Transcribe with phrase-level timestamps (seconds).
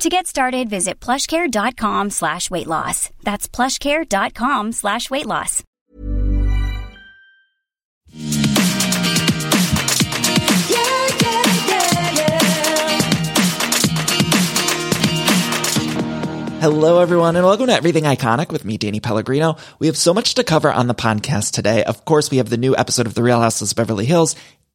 [0.00, 3.10] To get started, visit plushcare.com slash weight loss.
[3.22, 5.62] That's plushcare.com slash weight loss.
[8.08, 8.46] Yeah,
[10.70, 11.90] yeah, yeah,
[16.60, 19.56] Hello, everyone, and welcome to Everything Iconic with me, Danny Pellegrino.
[19.78, 21.84] We have so much to cover on the podcast today.
[21.84, 24.34] Of course, we have the new episode of The Real Housewives of Beverly Hills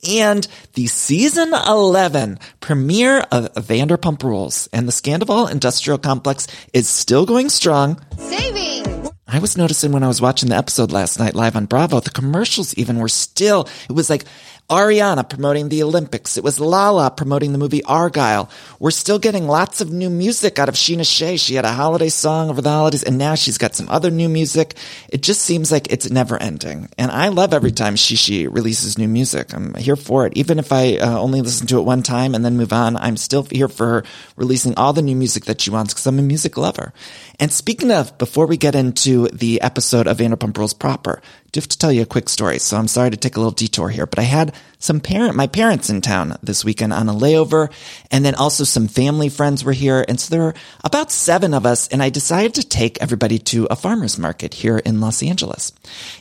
[0.09, 4.67] and the season 11 premiere of Vanderpump Rules.
[4.73, 8.01] And the Scandoval Industrial Complex is still going strong.
[8.17, 9.09] Saving!
[9.27, 12.11] I was noticing when I was watching the episode last night live on Bravo, the
[12.11, 14.25] commercials even were still, it was like
[14.69, 16.37] Ariana promoting the Olympics.
[16.37, 18.49] It was Lala promoting the movie Argyle.
[18.79, 21.37] We're still getting lots of new music out of Scheana Shay.
[21.37, 24.27] She had a holiday song over the holidays and now she's got some other new
[24.27, 24.73] music.
[25.07, 26.89] It just seems like it's never ending.
[26.97, 29.53] And I love every time Shishi releases new music.
[29.53, 30.33] I'm here for it.
[30.35, 33.17] Even if I uh, only listen to it one time and then move on, I'm
[33.17, 34.03] still here for her
[34.35, 36.91] releasing all the new music that she wants because I'm a music lover.
[37.39, 41.59] And speaking of, before we get into the episode of Vanderpump Rules proper, I do
[41.59, 42.59] have to tell you a quick story.
[42.59, 45.47] So I'm sorry to take a little detour here, but I had some parent, my
[45.47, 47.71] parents in town this weekend on a layover.
[48.11, 50.05] And then also some family friends were here.
[50.07, 51.87] And so there were about seven of us.
[51.89, 55.71] And I decided to take everybody to a farmer's market here in Los Angeles.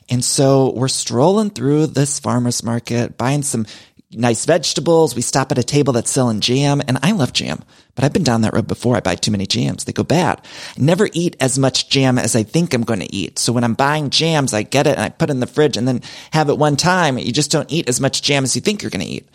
[0.08, 3.66] And so we're strolling through this farmer's market, buying some
[4.14, 5.14] nice vegetables.
[5.14, 7.62] We stop at a table that's selling jam and I love jam,
[7.94, 8.96] but I've been down that road before.
[8.96, 9.84] I buy too many jams.
[9.84, 10.40] They go bad.
[10.76, 13.38] I never eat as much jam as I think I'm going to eat.
[13.38, 15.76] So when I'm buying jams, I get it and I put it in the fridge
[15.76, 17.18] and then have it one time.
[17.18, 19.28] You just don't eat as much jam as you think you're going to eat.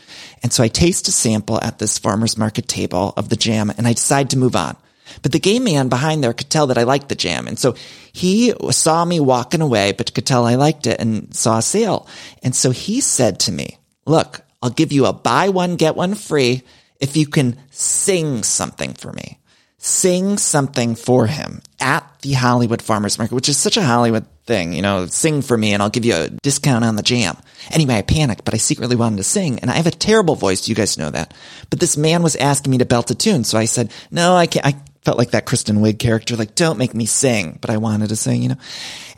[0.43, 3.87] And so I taste a sample at this farmer's market table of the jam and
[3.87, 4.75] I decide to move on.
[5.21, 7.47] But the gay man behind there could tell that I liked the jam.
[7.47, 7.75] And so
[8.13, 12.07] he saw me walking away, but could tell I liked it and saw a sale.
[12.43, 16.15] And so he said to me, look, I'll give you a buy one, get one
[16.15, 16.63] free
[16.99, 19.39] if you can sing something for me.
[19.81, 24.73] Sing something for him at the Hollywood Farmers Market, which is such a Hollywood thing,
[24.73, 27.37] you know, sing for me and I'll give you a discount on the jam.
[27.71, 30.67] Anyway, I panicked, but I secretly wanted to sing and I have a terrible voice.
[30.67, 31.33] You guys know that.
[31.69, 33.45] But this man was asking me to belt a tune.
[33.45, 34.65] So I said, no, I can't.
[34.65, 38.09] I felt like that Kristen Wiig character, like, don't make me sing, but I wanted
[38.09, 38.57] to sing, you know.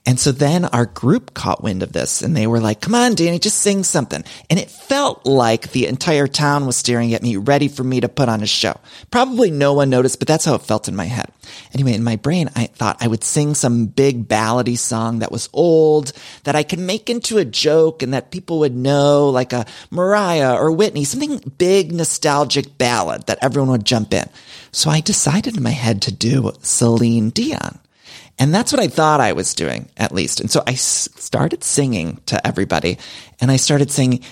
[0.03, 3.13] And so then our group caught wind of this and they were like, come on,
[3.13, 4.23] Danny, just sing something.
[4.49, 8.09] And it felt like the entire town was staring at me, ready for me to
[8.09, 8.79] put on a show.
[9.11, 11.31] Probably no one noticed, but that's how it felt in my head.
[11.73, 15.49] Anyway, in my brain, I thought I would sing some big ballady song that was
[15.53, 16.13] old,
[16.45, 20.55] that I could make into a joke and that people would know, like a Mariah
[20.55, 24.27] or Whitney, something big, nostalgic ballad that everyone would jump in.
[24.71, 27.77] So I decided in my head to do Celine Dion.
[28.41, 30.39] And that's what I thought I was doing, at least.
[30.41, 32.97] And so I s- started singing to everybody
[33.39, 34.23] and I started singing,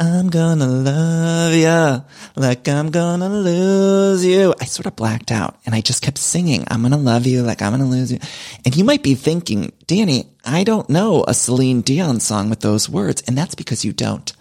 [0.00, 2.02] I'm gonna love you
[2.34, 4.52] like I'm gonna lose you.
[4.60, 7.62] I sort of blacked out and I just kept singing, I'm gonna love you like
[7.62, 8.18] I'm gonna lose you.
[8.64, 12.88] And you might be thinking, Danny, I don't know a Celine Dion song with those
[12.88, 13.22] words.
[13.28, 14.32] And that's because you don't.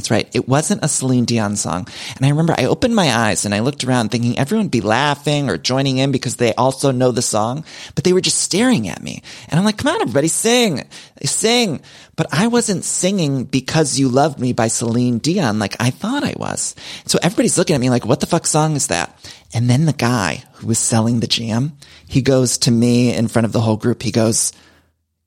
[0.00, 0.34] That's right.
[0.34, 1.86] It wasn't a Celine Dion song.
[2.16, 4.80] And I remember I opened my eyes and I looked around thinking everyone would be
[4.80, 8.88] laughing or joining in because they also know the song, but they were just staring
[8.88, 9.22] at me.
[9.50, 10.88] And I'm like, come on, everybody sing,
[11.22, 11.82] sing.
[12.16, 16.32] But I wasn't singing because you loved me by Celine Dion like I thought I
[16.34, 16.74] was.
[17.04, 19.14] So everybody's looking at me like, what the fuck song is that?
[19.52, 21.76] And then the guy who was selling the jam,
[22.08, 24.02] he goes to me in front of the whole group.
[24.02, 24.54] He goes,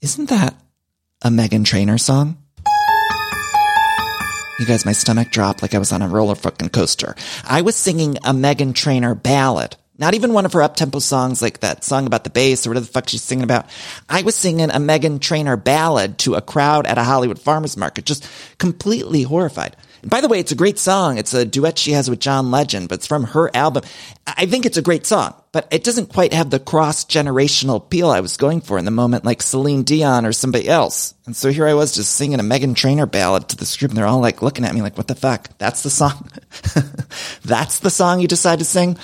[0.02, 0.56] isn't that
[1.22, 2.43] a Meghan Trainor song?
[4.60, 7.16] You guys, my stomach dropped like I was on a roller fucking coaster.
[7.44, 9.76] I was singing a Meghan Trainor ballad.
[9.98, 12.86] Not even one of her up-tempo songs like that song about the bass or whatever
[12.86, 13.66] the fuck she's singing about.
[14.08, 18.06] I was singing a Meghan Trainor ballad to a crowd at a Hollywood farmer's market,
[18.06, 18.28] just
[18.60, 19.76] completely horrified.
[20.06, 21.18] By the way, it's a great song.
[21.18, 23.84] It's a duet she has with John Legend, but it's from her album.
[24.28, 28.20] I think it's a great song, but it doesn't quite have the cross-generational appeal I
[28.20, 31.14] was going for in the moment, like Celine Dion or somebody else.
[31.26, 33.98] And so here I was just singing a Meghan Trainor ballad to this group, and
[33.98, 35.50] they're all like looking at me like, what the fuck?
[35.58, 36.30] That's the song?
[37.46, 38.98] that's the song you decide to sing?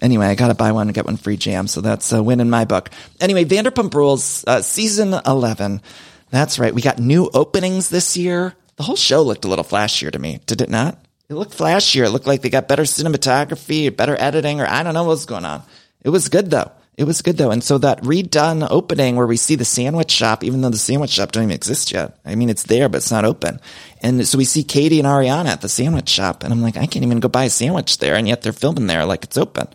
[0.00, 2.40] Anyway, I got to buy one and get one free jam, so that's a win
[2.40, 2.90] in my book.
[3.20, 5.82] Anyway, Vanderpump Rules, uh, season 11.
[6.30, 6.74] That's right.
[6.74, 8.54] We got new openings this year.
[8.76, 10.98] The whole show looked a little flashier to me, did it not?
[11.28, 12.04] It looked flashier.
[12.04, 15.44] It looked like they got better cinematography, better editing, or I don't know what's going
[15.44, 15.62] on.
[16.02, 16.70] It was good though.
[16.96, 17.50] It was good though.
[17.50, 21.10] And so that redone opening where we see the sandwich shop, even though the sandwich
[21.10, 22.18] shop don't even exist yet.
[22.24, 23.60] I mean, it's there, but it's not open.
[24.02, 26.42] And so we see Katie and Ariana at the sandwich shop.
[26.42, 28.14] And I'm like, I can't even go buy a sandwich there.
[28.14, 29.66] And yet they're filming there like it's open.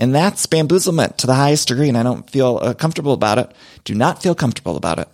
[0.00, 1.88] And that's bamboozlement to the highest degree.
[1.88, 3.52] And I don't feel uh, comfortable about it.
[3.84, 5.08] Do not feel comfortable about it.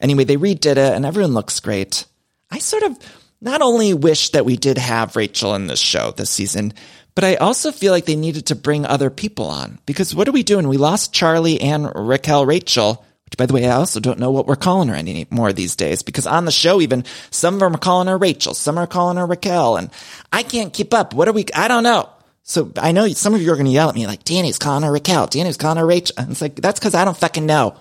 [0.00, 2.06] Anyway, they redid it and everyone looks great.
[2.54, 2.96] I sort of
[3.40, 6.72] not only wish that we did have Rachel in this show this season,
[7.16, 10.32] but I also feel like they needed to bring other people on because what are
[10.32, 10.68] we doing?
[10.68, 14.46] We lost Charlie and Raquel Rachel, which by the way, I also don't know what
[14.46, 17.78] we're calling her anymore these days because on the show, even some of them are
[17.78, 19.90] calling her Rachel, some are calling her Raquel and
[20.32, 21.12] I can't keep up.
[21.12, 21.46] What are we?
[21.56, 22.08] I don't know.
[22.44, 24.84] So I know some of you are going to yell at me like, Danny's calling
[24.84, 25.26] her Raquel.
[25.26, 26.14] Danny's calling her Rachel.
[26.18, 27.76] And it's like, that's because I don't fucking know.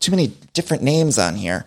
[0.00, 1.64] Too many different names on here.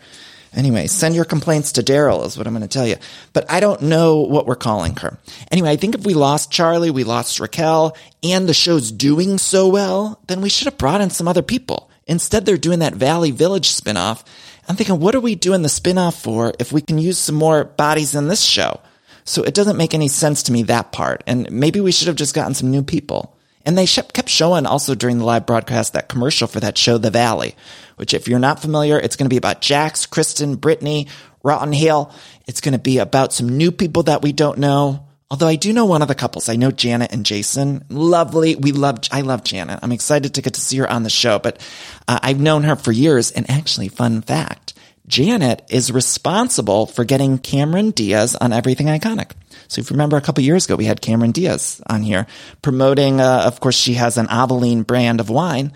[0.55, 2.95] Anyway, send your complaints to Daryl is what I'm going to tell you.
[3.33, 5.17] But I don't know what we're calling her.
[5.51, 9.67] Anyway, I think if we lost Charlie, we lost Raquel, and the show's doing so
[9.67, 11.91] well, then we should have brought in some other people.
[12.07, 14.23] Instead, they're doing that Valley Village spinoff.
[14.67, 17.65] I'm thinking, what are we doing the spinoff for if we can use some more
[17.65, 18.79] bodies in this show?
[19.25, 21.23] So it doesn't make any sense to me, that part.
[21.27, 23.34] And maybe we should have just gotten some new people.
[23.65, 27.09] And they kept showing also during the live broadcast that commercial for that show, The
[27.09, 27.55] Valley,
[27.95, 31.07] which if you're not familiar, it's going to be about Jax, Kristen, Brittany,
[31.43, 32.11] Rotten Hill.
[32.47, 35.07] It's going to be about some new people that we don't know.
[35.31, 36.49] Although I do know one of the couples.
[36.49, 37.83] I know Janet and Jason.
[37.89, 38.55] Lovely.
[38.55, 39.79] We love, I love Janet.
[39.81, 41.59] I'm excited to get to see her on the show, but
[42.07, 43.31] uh, I've known her for years.
[43.31, 44.75] And actually, fun fact,
[45.07, 49.31] Janet is responsible for getting Cameron Diaz on Everything Iconic.
[49.67, 52.25] So if you remember a couple years ago, we had Cameron Diaz on here
[52.61, 55.73] promoting, uh, of course, she has an Avaline brand of wine.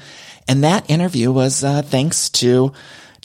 [0.48, 2.74] And that interview was, uh, thanks to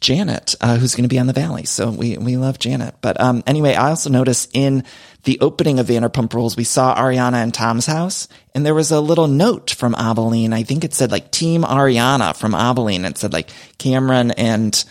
[0.01, 1.65] Janet, uh, who's going to be on the Valley.
[1.65, 2.97] So we, we love Janet.
[3.01, 4.85] But, um, anyway, I also noticed in
[5.23, 9.01] the opening of Vanderpump Rules, we saw Ariana and Tom's house and there was a
[9.01, 10.53] little note from Avaline.
[10.53, 13.09] I think it said like Team Ariana from Avaline.
[13.09, 13.49] It said like
[13.79, 14.85] Cameron and,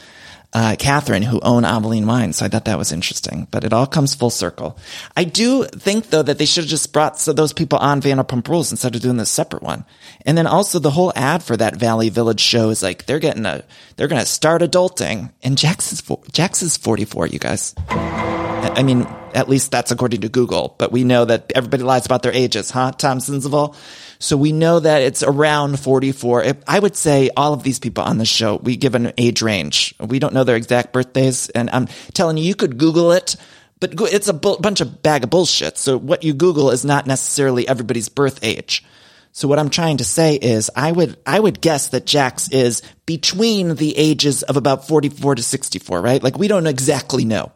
[0.54, 2.38] uh, Catherine, who own Avaline Wines.
[2.38, 4.78] So I thought that was interesting, but it all comes full circle.
[5.18, 8.72] I do think though that they should have just brought those people on Vanderpump Rules
[8.72, 9.84] instead of doing this separate one.
[10.26, 13.46] And then also the whole ad for that Valley Village show is like, they're getting
[13.46, 13.64] a,
[13.96, 17.74] they're going to start adulting and Jax is, Jax is 44, you guys.
[17.80, 22.24] I mean, at least that's according to Google, but we know that everybody lies about
[22.24, 22.92] their ages, huh?
[22.92, 23.76] Tom Sensible.
[24.24, 26.46] So we know that it's around 44.
[26.66, 29.94] I would say all of these people on the show, we give an age range.
[30.00, 31.50] We don't know their exact birthdays.
[31.50, 33.36] And I'm telling you, you could Google it,
[33.81, 35.78] but it's a bunch of bag of bullshit.
[35.78, 38.86] So what you Google is not necessarily everybody's birth age.
[39.34, 42.81] So what I'm trying to say is I would, I would guess that Jax is
[43.06, 46.24] between the ages of about 44 to 64, right?
[46.24, 47.52] Like we don't exactly know.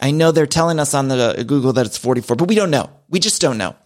[0.00, 2.90] I know they're telling us on the Google that it's 44, but we don't know.
[3.08, 3.76] We just don't know.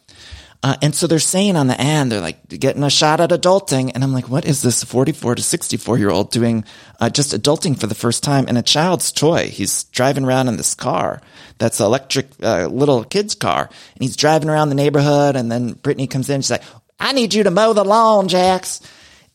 [0.64, 3.90] Uh, and so they're saying on the end, they're like getting a shot at adulting.
[3.94, 6.64] And I'm like, what is this 44 to 64 year old doing
[7.00, 9.48] uh, just adulting for the first time in a child's toy?
[9.48, 11.20] He's driving around in this car
[11.62, 13.68] that's an electric uh, little kid's car.
[13.68, 15.36] And he's driving around the neighborhood.
[15.36, 16.40] And then Brittany comes in.
[16.40, 16.64] She's like,
[16.98, 18.80] I need you to mow the lawn, Jax.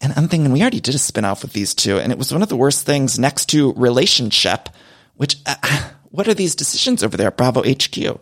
[0.02, 2.00] And I'm thinking, we already did a spinoff with these two.
[2.00, 4.68] And it was one of the worst things next to Relationshep,
[5.16, 5.56] which, uh,
[6.10, 8.20] what are these decisions over there at Bravo HQ?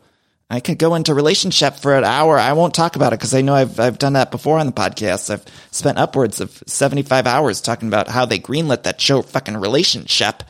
[0.50, 2.38] I could go into Relationshep for an hour.
[2.38, 4.72] I won't talk about it because I know I've I've done that before on the
[4.72, 5.32] podcast.
[5.32, 9.56] I've spent upwards of seventy five hours talking about how they greenlit that show, fucking
[9.56, 10.42] Relationshep,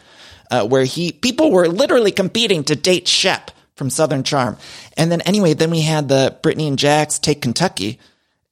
[0.51, 4.57] uh, where he people were literally competing to date Shep from Southern Charm.
[4.97, 7.99] And then anyway, then we had the Brittany and Jax take Kentucky,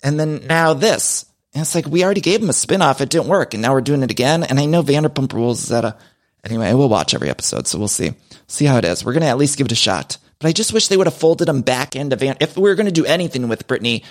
[0.02, 1.26] and then now this.
[1.54, 3.02] And it's like we already gave him a spinoff.
[3.02, 4.44] It didn't work, and now we're doing it again.
[4.44, 5.98] And I know Vanderpump Rules is at a
[6.46, 6.74] anyway.
[6.74, 8.14] We'll watch every episode, so we'll see
[8.48, 9.04] see how it is.
[9.04, 10.18] We're gonna at least give it a shot.
[10.44, 12.36] But I just wish they would have folded him back into Van.
[12.42, 14.04] If we were going to do anything with Brittany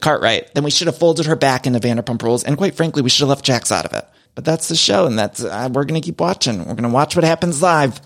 [0.00, 2.42] Cartwright, then we should have folded her back into Vanderpump Rules.
[2.42, 4.04] And quite frankly, we should have left Jax out of it.
[4.34, 6.58] But that's the show, and that's uh, we're going to keep watching.
[6.58, 8.00] We're going to watch what happens live.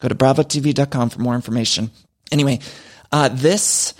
[0.00, 1.92] Go to bravotv.com for more information.
[2.32, 2.58] Anyway,
[3.12, 3.94] uh, this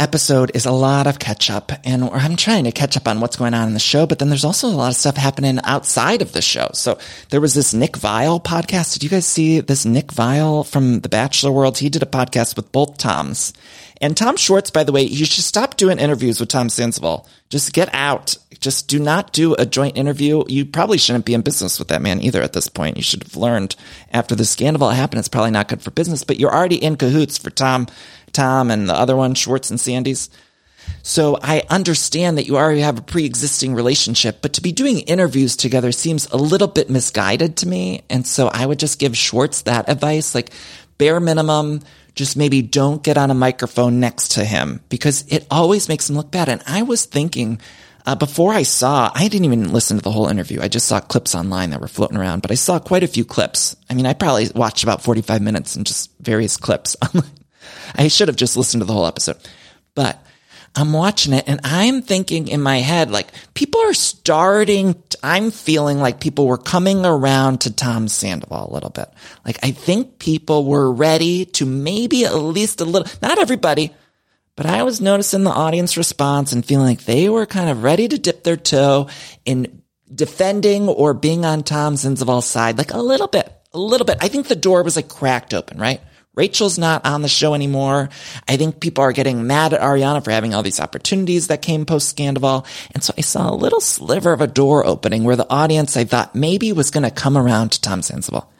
[0.00, 3.36] episode is a lot of catch up and I'm trying to catch up on what's
[3.36, 6.22] going on in the show, but then there's also a lot of stuff happening outside
[6.22, 6.70] of the show.
[6.72, 8.94] So there was this Nick Viall podcast.
[8.94, 11.78] Did you guys see this Nick Viall from the Bachelor world?
[11.78, 13.52] He did a podcast with both Toms
[14.00, 17.28] and Tom Schwartz, by the way, you should stop doing interviews with Tom Sandoval.
[17.50, 18.38] Just get out.
[18.58, 20.42] Just do not do a joint interview.
[20.48, 22.96] You probably shouldn't be in business with that man either at this point.
[22.96, 23.76] You should have learned
[24.10, 25.18] after the scandal happened.
[25.18, 27.88] It's probably not good for business, but you're already in cahoots for Tom
[28.32, 30.30] Tom and the other one, Schwartz and Sandy's.
[31.02, 35.56] So I understand that you already have a pre-existing relationship, but to be doing interviews
[35.56, 38.02] together seems a little bit misguided to me.
[38.10, 40.50] And so I would just give Schwartz that advice, like
[40.98, 41.80] bare minimum,
[42.14, 46.16] just maybe don't get on a microphone next to him because it always makes him
[46.16, 46.48] look bad.
[46.48, 47.60] And I was thinking
[48.06, 50.60] uh, before I saw, I didn't even listen to the whole interview.
[50.60, 53.24] I just saw clips online that were floating around, but I saw quite a few
[53.24, 53.76] clips.
[53.88, 56.96] I mean, I probably watched about 45 minutes and just various clips.
[57.94, 59.36] I should have just listened to the whole episode,
[59.94, 60.22] but
[60.74, 65.98] I'm watching it and I'm thinking in my head, like people are starting, I'm feeling
[65.98, 69.08] like people were coming around to Tom Sandoval a little bit.
[69.44, 73.92] Like I think people were ready to maybe at least a little, not everybody,
[74.54, 78.06] but I was noticing the audience response and feeling like they were kind of ready
[78.06, 79.08] to dip their toe
[79.44, 79.82] in
[80.14, 84.18] defending or being on Tom Sandoval's side, like a little bit, a little bit.
[84.20, 86.00] I think the door was like cracked open, right?
[86.34, 88.08] Rachel's not on the show anymore.
[88.48, 91.84] I think people are getting mad at Ariana for having all these opportunities that came
[91.84, 92.66] post Scandoval.
[92.92, 96.04] And so I saw a little sliver of a door opening where the audience I
[96.04, 98.50] thought maybe was going to come around to Tom Sandoval.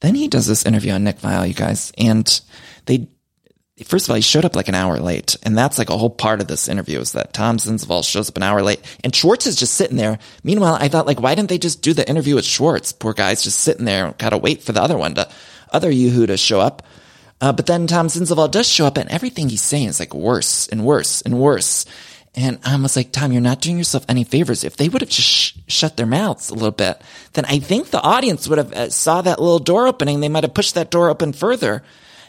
[0.00, 2.40] Then he does this interview on Nick Viall, you guys, and
[2.84, 3.08] they
[3.84, 5.36] First of all, he showed up like an hour late.
[5.42, 8.38] And that's like a whole part of this interview is that Tom Sandoval shows up
[8.38, 10.18] an hour late and Schwartz is just sitting there.
[10.42, 12.92] Meanwhile, I thought like, why didn't they just do the interview with Schwartz?
[12.92, 15.28] Poor guy's just sitting there, gotta wait for the other one to,
[15.70, 16.86] other Yoo-hoo to show up.
[17.40, 20.68] Uh, but then Tom Sandoval does show up and everything he's saying is like worse
[20.68, 21.84] and worse and worse.
[22.34, 24.62] And I was like, Tom, you're not doing yourself any favors.
[24.62, 27.00] If they would have just sh- shut their mouths a little bit,
[27.32, 30.20] then I think the audience would have uh, saw that little door opening.
[30.20, 31.82] They might have pushed that door open further.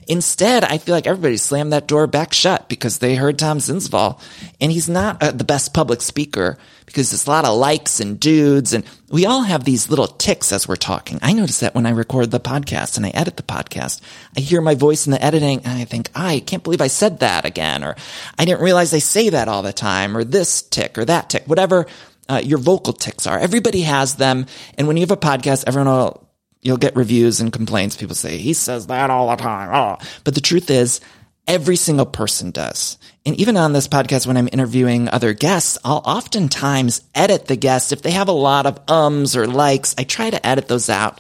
[0.07, 4.21] Instead, I feel like everybody slammed that door back shut because they heard Tom Sandoval
[4.61, 6.57] and he's not uh, the best public speaker
[6.88, 10.51] because there's a lot of likes and dudes and we all have these little ticks
[10.51, 11.20] as we're talking.
[11.22, 14.01] I notice that when I record the podcast and I edit the podcast,
[14.36, 17.20] I hear my voice in the editing and I think, I can't believe I said
[17.20, 17.96] that again, or
[18.39, 21.44] I didn't realize I say that all the time, or this tick or that tick,
[21.46, 21.86] whatever
[22.27, 23.38] uh, your vocal ticks are.
[23.38, 24.48] Everybody has them.
[24.77, 26.27] And when you have a podcast, everyone will
[26.62, 27.96] You'll get reviews and complaints.
[27.96, 29.70] People say, he says that all the time.
[29.74, 30.06] Oh.
[30.24, 31.00] But the truth is,
[31.48, 32.98] every single person does.
[33.27, 37.91] And even on this podcast, when I'm interviewing other guests, I'll oftentimes edit the guest.
[37.91, 41.19] If they have a lot of ums or likes, I try to edit those out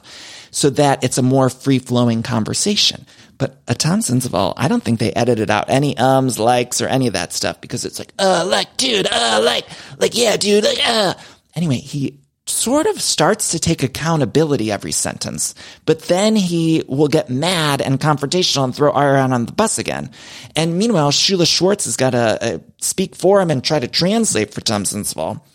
[0.49, 3.05] so that it's a more free flowing conversation.
[3.37, 7.07] But at Tom Sandoval, I don't think they edited out any ums, likes, or any
[7.07, 9.65] of that stuff because it's like, uh, like, dude, uh, like,
[9.99, 11.13] like, yeah, dude, like, uh.
[11.55, 15.53] Anyway, he sort of starts to take accountability every sentence,
[15.85, 20.11] but then he will get mad and confrontational and throw Ariana on the bus again.
[20.55, 24.53] And meanwhile, Shula Schwartz has got to uh, speak for him and try to translate
[24.53, 25.45] for Sandoval.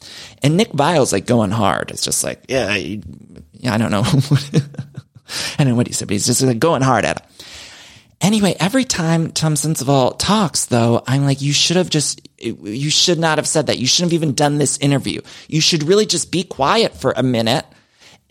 [0.43, 1.91] And Nick Viall's like going hard.
[1.91, 4.05] It's just like, yeah, yeah, I don't know.
[5.59, 7.32] I don't know what he said, but he's just like going hard at him.
[8.23, 13.19] Anyway, every time Tom Sandoval talks, though, I'm like, you should have just, you should
[13.19, 13.79] not have said that.
[13.79, 15.21] You shouldn't have even done this interview.
[15.49, 17.67] You should really just be quiet for a minute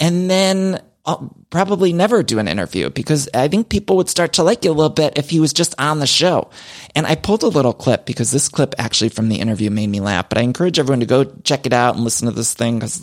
[0.02, 4.34] and then I'll uh, probably never do an interview because I think people would start
[4.34, 6.50] to like you a little bit if he was just on the show.
[6.96, 10.00] And I pulled a little clip because this clip actually from the interview made me
[10.00, 12.76] laugh, but I encourage everyone to go check it out and listen to this thing
[12.78, 13.00] because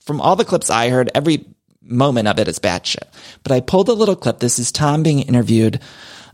[0.00, 1.44] from all the clips I heard, every
[1.82, 3.08] moment of it is batshit.
[3.42, 4.38] But I pulled a little clip.
[4.38, 5.80] This is Tom being interviewed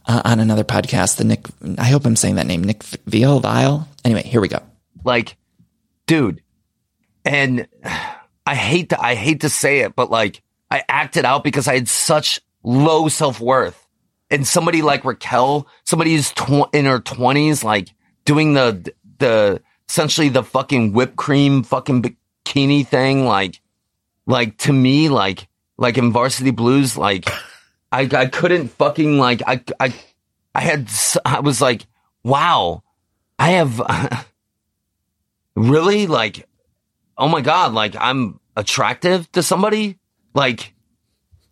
[0.08, 1.18] uh, on another podcast.
[1.18, 1.46] The Nick,
[1.78, 3.86] I hope I'm saying that name, Nick Veal, Vial.
[4.04, 4.60] Anyway, here we go.
[5.04, 5.36] Like,
[6.06, 6.42] dude,
[7.24, 7.68] and
[8.46, 11.74] I hate to, I hate to say it, but like, I acted out because I
[11.74, 13.86] had such low self worth.
[14.30, 17.88] And somebody like Raquel, somebody who's tw- in her twenties, like
[18.26, 23.60] doing the, the, essentially the fucking whipped cream fucking bikini thing, like,
[24.26, 25.48] like to me, like,
[25.78, 27.30] like in varsity blues, like,
[27.90, 29.94] I, I couldn't fucking like, I, I,
[30.54, 30.90] I had,
[31.24, 31.86] I was like,
[32.22, 32.82] wow,
[33.38, 34.22] I have uh,
[35.56, 36.46] really like,
[37.16, 39.98] oh my God, like I'm attractive to somebody.
[40.34, 40.74] Like,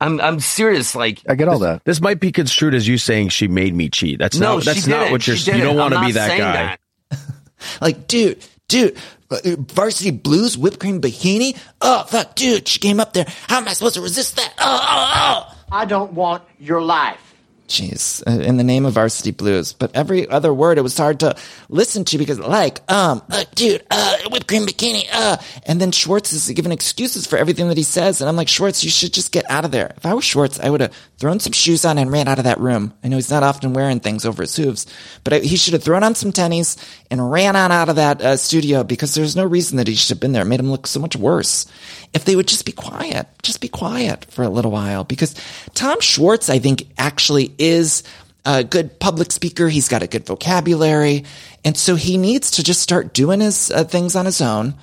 [0.00, 0.94] I'm I'm serious.
[0.94, 1.84] Like I get all that.
[1.84, 4.18] This might be construed as you saying she made me cheat.
[4.18, 5.36] That's no, not that's not what you're.
[5.36, 5.58] Saying.
[5.58, 6.78] You don't want to be that guy.
[7.10, 7.20] That.
[7.80, 8.96] like, dude, dude,
[9.30, 11.58] uh, varsity blues, whipped cream bikini.
[11.80, 13.26] Oh fuck, dude, she came up there.
[13.48, 14.52] How am I supposed to resist that?
[14.58, 15.55] Oh, oh, oh.
[15.70, 17.25] I don't want your life.
[17.68, 19.72] Jeez, uh, in the name of Varsity Blues.
[19.72, 21.36] But every other word, it was hard to
[21.68, 25.36] listen to because, like, um, uh, dude, uh, whipped cream bikini, uh.
[25.64, 28.20] And then Schwartz is giving excuses for everything that he says.
[28.20, 29.92] And I'm like, Schwartz, you should just get out of there.
[29.96, 32.44] If I was Schwartz, I would have thrown some shoes on and ran out of
[32.44, 32.92] that room.
[33.02, 34.86] I know he's not often wearing things over his hooves,
[35.24, 36.76] but I, he should have thrown on some tennies
[37.10, 40.10] and ran on out of that uh, studio because there's no reason that he should
[40.10, 40.42] have been there.
[40.42, 41.66] It made him look so much worse.
[42.12, 45.34] If they would just be quiet, just be quiet for a little while because
[45.74, 48.02] Tom Schwartz, I think, actually is
[48.44, 49.68] a good public speaker.
[49.68, 51.24] He's got a good vocabulary.
[51.64, 54.74] And so he needs to just start doing his uh, things on his own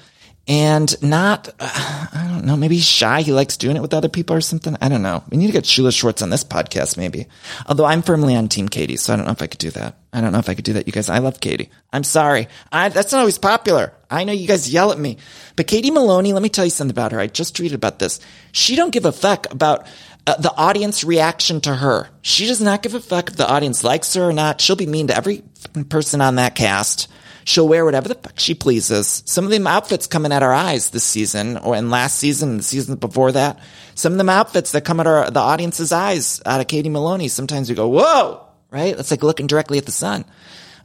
[0.45, 3.21] and not, uh, I don't know, maybe he's shy.
[3.21, 4.75] He likes doing it with other people or something.
[4.81, 5.23] I don't know.
[5.29, 7.27] We need to get Shula Schwartz on this podcast, maybe.
[7.65, 9.95] Although I'm firmly on Team Katie, so I don't know if I could do that.
[10.11, 11.09] I don't know if I could do that, you guys.
[11.09, 11.69] I love Katie.
[11.93, 12.49] I'm sorry.
[12.73, 13.93] I, that's not always popular.
[14.09, 15.17] I know you guys yell at me,
[15.55, 17.19] but Katie Maloney, let me tell you something about her.
[17.19, 18.19] I just tweeted about this.
[18.51, 19.87] She don't give a fuck about
[20.25, 22.09] uh, the audience reaction to her.
[22.21, 24.61] She does not give a fuck if the audience likes her or not.
[24.61, 25.43] She'll be mean to every
[25.89, 27.09] person on that cast.
[27.45, 29.21] She'll wear whatever the fuck she pleases.
[29.25, 32.59] Some of them outfits coming at our eyes this season, or in last season, and
[32.59, 33.59] the season before that.
[33.95, 37.27] Some of them outfits that come at our the audience's eyes out of Katie Maloney.
[37.27, 38.95] Sometimes we go, "Whoa!" Right?
[38.95, 40.23] That's like looking directly at the sun.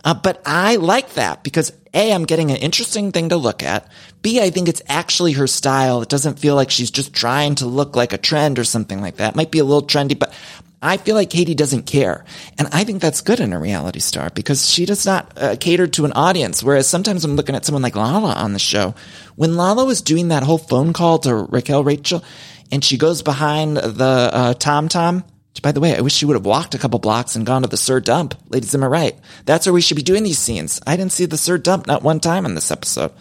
[0.05, 3.89] Uh, but I like that because A, I'm getting an interesting thing to look at.
[4.23, 6.03] B, I think it's actually her style.
[6.03, 9.17] It doesn't feel like she's just trying to look like a trend or something like
[9.17, 9.35] that.
[9.35, 10.33] It might be a little trendy, but
[10.81, 12.25] I feel like Katie doesn't care.
[12.57, 15.89] And I think that's good in a reality star because she does not uh, cater
[15.89, 16.63] to an audience.
[16.63, 18.95] Whereas sometimes I'm looking at someone like Lala on the show.
[19.35, 22.23] When Lala was doing that whole phone call to Raquel Rachel
[22.71, 25.25] and she goes behind the uh, Tom Tom,
[25.63, 27.69] by the way, I wish she would have walked a couple blocks and gone to
[27.69, 28.35] the SUR Dump.
[28.49, 29.19] Ladies, am I right?
[29.45, 30.81] That's where we should be doing these scenes.
[30.87, 33.13] I didn't see the SUR Dump not one time in this episode.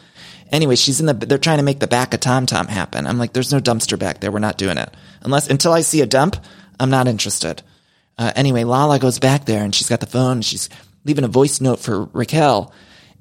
[0.51, 3.05] Anyway, she's in the, they're trying to make the back of Tom Tom happen.
[3.05, 4.31] I'm like, there's no dumpster back there.
[4.31, 4.93] We're not doing it.
[5.21, 6.37] Unless, until I see a dump,
[6.79, 7.61] I'm not interested.
[8.17, 10.41] Uh, anyway, Lala goes back there and she's got the phone.
[10.41, 10.69] she's
[11.05, 12.73] leaving a voice note for Raquel.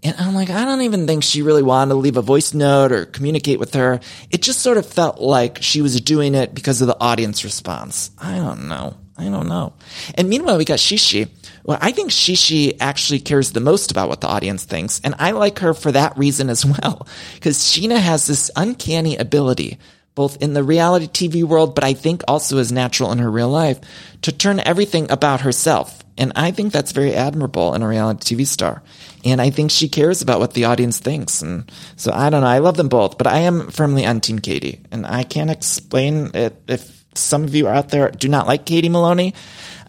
[0.03, 2.93] And I'm like, I don't even think she really wanted to leave a voice note
[2.93, 4.01] or communicate with her.
[4.31, 8.11] It just sort of felt like she was doing it because of the audience response.
[8.19, 8.97] I don't know.
[9.19, 9.73] I don't know.
[10.15, 11.29] And meanwhile, we got Shishi.
[11.65, 15.01] Well, I think Shishi actually cares the most about what the audience thinks.
[15.03, 17.07] And I like her for that reason as well.
[17.35, 19.79] Because Scheana has this uncanny ability
[20.17, 23.51] both in the reality TV world, but I think also as natural in her real
[23.51, 23.79] life,
[24.23, 26.03] to turn everything about herself.
[26.19, 28.83] And I think that's very admirable in a reality TV star.
[29.25, 31.43] And I think she cares about what the audience thinks.
[31.43, 32.47] And so I don't know.
[32.47, 34.81] I love them both, but I am firmly on Team Katie.
[34.91, 38.89] And I can't explain it if some of you out there do not like Katie
[38.89, 39.35] Maloney.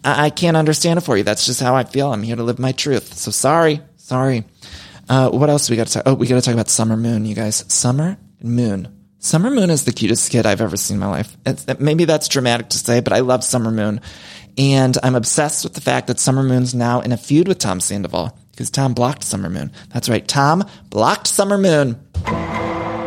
[0.04, 1.24] I can't understand it for you.
[1.24, 2.12] That's just how I feel.
[2.12, 3.14] I'm here to live my truth.
[3.14, 3.82] So sorry.
[3.96, 4.44] Sorry.
[5.08, 6.02] Uh, what else we got to talk?
[6.06, 7.64] Oh, we got to talk about Summer Moon, you guys.
[7.72, 8.94] Summer Moon.
[9.18, 11.36] Summer Moon is the cutest kid I've ever seen in my life.
[11.44, 14.00] It's, maybe that's dramatic to say, but I love Summer Moon.
[14.56, 17.80] And I'm obsessed with the fact that Summer Moon's now in a feud with Tom
[17.80, 19.72] Sandoval because Tom blocked Summer Moon.
[19.92, 20.26] That's right.
[20.26, 22.00] Tom blocked Summer Moon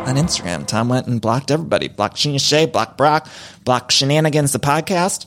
[0.08, 0.66] on Instagram.
[0.66, 1.88] Tom went and blocked everybody.
[1.88, 3.28] Blocked Scheana Shay, blocked Brock,
[3.64, 5.26] blocked Scheananigans, the podcast,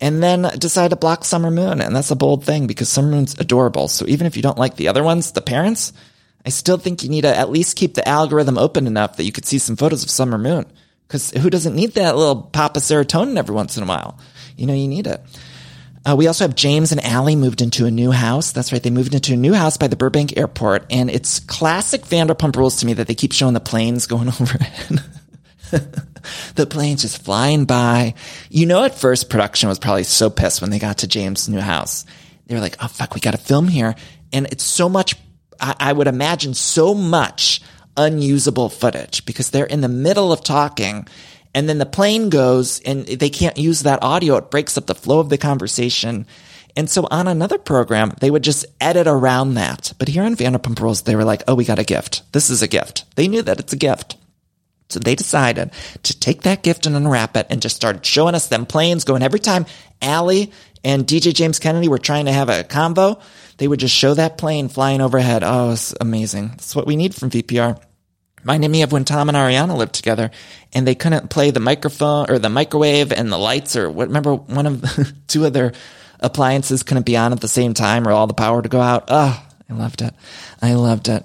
[0.00, 1.80] and then decided to block Summer Moon.
[1.80, 3.88] And that's a bold thing because Summer Moon's adorable.
[3.88, 5.92] So even if you don't like the other ones, the parents,
[6.44, 9.32] I still think you need to at least keep the algorithm open enough that you
[9.32, 10.66] could see some photos of Summer Moon.
[11.06, 14.18] Because who doesn't need that little pop of serotonin every once in a while?
[14.56, 15.20] You know, you need it.
[16.04, 18.52] Uh, we also have James and Ally moved into a new house.
[18.52, 18.82] That's right.
[18.82, 20.86] They moved into a new house by the Burbank airport.
[20.90, 25.02] And it's classic Vanderpump rules to me that they keep showing the planes going overhead.
[26.54, 28.14] the planes just flying by.
[28.48, 31.60] You know, at first production was probably so pissed when they got to James' new
[31.60, 32.06] house.
[32.46, 33.94] They were like, oh, fuck, we got to film here.
[34.32, 35.14] And it's so much
[35.60, 37.60] I, I would imagine so much
[37.96, 41.06] unusable footage because they're in the middle of talking
[41.54, 44.36] and then the plane goes and they can't use that audio.
[44.36, 46.26] It breaks up the flow of the conversation.
[46.76, 49.92] And so on another program, they would just edit around that.
[49.98, 52.22] But here on Vanderpump Rules, they were like, oh, we got a gift.
[52.32, 53.04] This is a gift.
[53.16, 54.16] They knew that it's a gift.
[54.88, 55.70] So they decided
[56.04, 59.22] to take that gift and unwrap it and just started showing us them planes going
[59.22, 59.66] every time
[60.02, 60.46] Ally
[60.82, 63.20] and DJ James Kennedy were trying to have a convo
[63.60, 65.44] they would just show that plane flying overhead.
[65.44, 66.48] Oh, it's amazing.
[66.48, 67.78] That's what we need from VPR.
[68.42, 70.30] Reminded me of when Tom and Ariana lived together
[70.72, 74.34] and they couldn't play the microphone or the microwave and the lights or what, remember
[74.34, 75.72] one of the two of their
[76.20, 79.04] appliances couldn't be on at the same time or all the power to go out.
[79.08, 80.14] Oh, I loved it.
[80.62, 81.24] I loved it.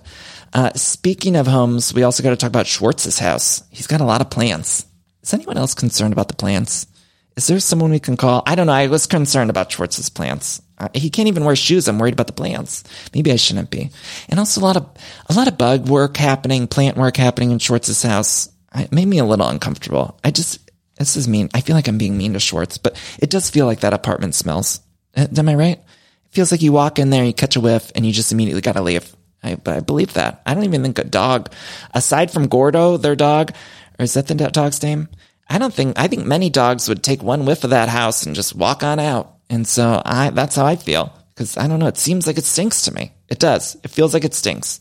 [0.53, 3.63] Uh, speaking of homes, we also got to talk about Schwartz's house.
[3.71, 4.85] He's got a lot of plants.
[5.21, 6.87] Is anyone else concerned about the plants?
[7.35, 8.43] Is there someone we can call?
[8.45, 8.73] I don't know.
[8.73, 10.61] I was concerned about Schwartz's plants.
[10.77, 11.87] Uh, he can't even wear shoes.
[11.87, 12.83] I'm worried about the plants.
[13.13, 13.91] Maybe I shouldn't be.
[14.27, 14.89] And also a lot of
[15.29, 18.49] a lot of bug work happening, plant work happening in Schwartz's house.
[18.75, 20.19] It made me a little uncomfortable.
[20.23, 20.59] I just
[20.97, 21.49] this is mean.
[21.53, 24.35] I feel like I'm being mean to Schwartz, but it does feel like that apartment
[24.35, 24.81] smells.
[25.15, 25.77] Uh, am I right?
[25.77, 28.61] It feels like you walk in there, you catch a whiff, and you just immediately
[28.61, 29.15] got to leave.
[29.43, 30.41] I, but I believe that.
[30.45, 31.51] I don't even think a dog,
[31.93, 33.51] aside from Gordo, their dog,
[33.99, 35.07] or is that the dog's name?
[35.49, 35.99] I don't think.
[35.99, 38.99] I think many dogs would take one whiff of that house and just walk on
[38.99, 39.34] out.
[39.49, 41.13] And so I, that's how I feel.
[41.35, 41.87] Cause I don't know.
[41.87, 43.11] It seems like it stinks to me.
[43.27, 43.75] It does.
[43.83, 44.79] It feels like it stinks.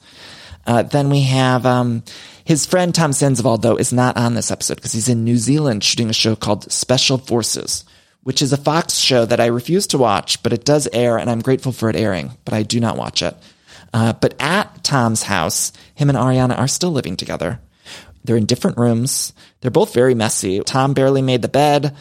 [0.67, 2.03] Uh, then we have, um,
[2.45, 5.83] his friend Tom Sandoval, though, is not on this episode because he's in New Zealand
[5.83, 7.85] shooting a show called Special Forces,
[8.23, 11.31] which is a Fox show that I refuse to watch, but it does air and
[11.31, 13.35] I'm grateful for it airing, but I do not watch it.
[13.93, 17.61] Uh, but at Tom's house, him and Ariana are still living together.
[18.25, 19.33] They're in different rooms.
[19.61, 20.61] They're both very messy.
[20.61, 21.95] Tom barely made the bed.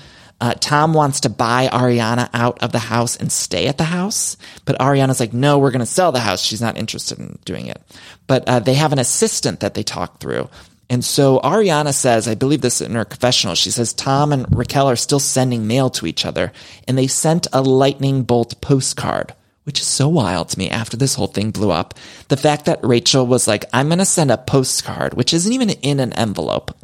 [0.43, 4.35] Uh, Tom wants to buy Ariana out of the house and stay at the house,
[4.65, 6.41] but Ariana's like, no, we're going to sell the house.
[6.41, 7.81] She's not interested in doing it.
[8.27, 10.49] But uh, they have an assistant that they talk through.
[10.89, 14.89] And so Ariana says, I believe this in her confessional, she says Tom and Raquel
[14.89, 16.51] are still sending mail to each other,
[16.89, 21.15] and they sent a lightning bolt postcard which is so wild to me after this
[21.15, 21.93] whole thing blew up.
[22.27, 25.69] The fact that Rachel was like, I'm going to send a postcard, which isn't even
[25.69, 26.71] in an envelope.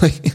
[0.00, 0.32] like,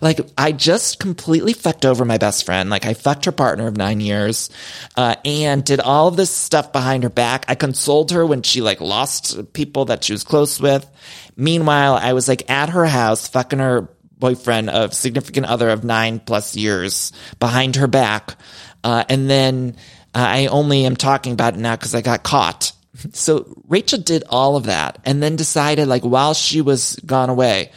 [0.00, 2.70] like, I just completely fucked over my best friend.
[2.70, 4.50] Like I fucked her partner of nine years,
[4.96, 7.44] uh, and did all of this stuff behind her back.
[7.48, 10.88] I consoled her when she like lost people that she was close with.
[11.36, 16.18] Meanwhile, I was like at her house, fucking her boyfriend of significant other of nine
[16.20, 18.36] plus years behind her back.
[18.82, 19.76] Uh, and then
[20.14, 22.72] uh, I only am talking about it now because I got caught.
[23.12, 27.70] So Rachel did all of that and then decided like while she was gone away,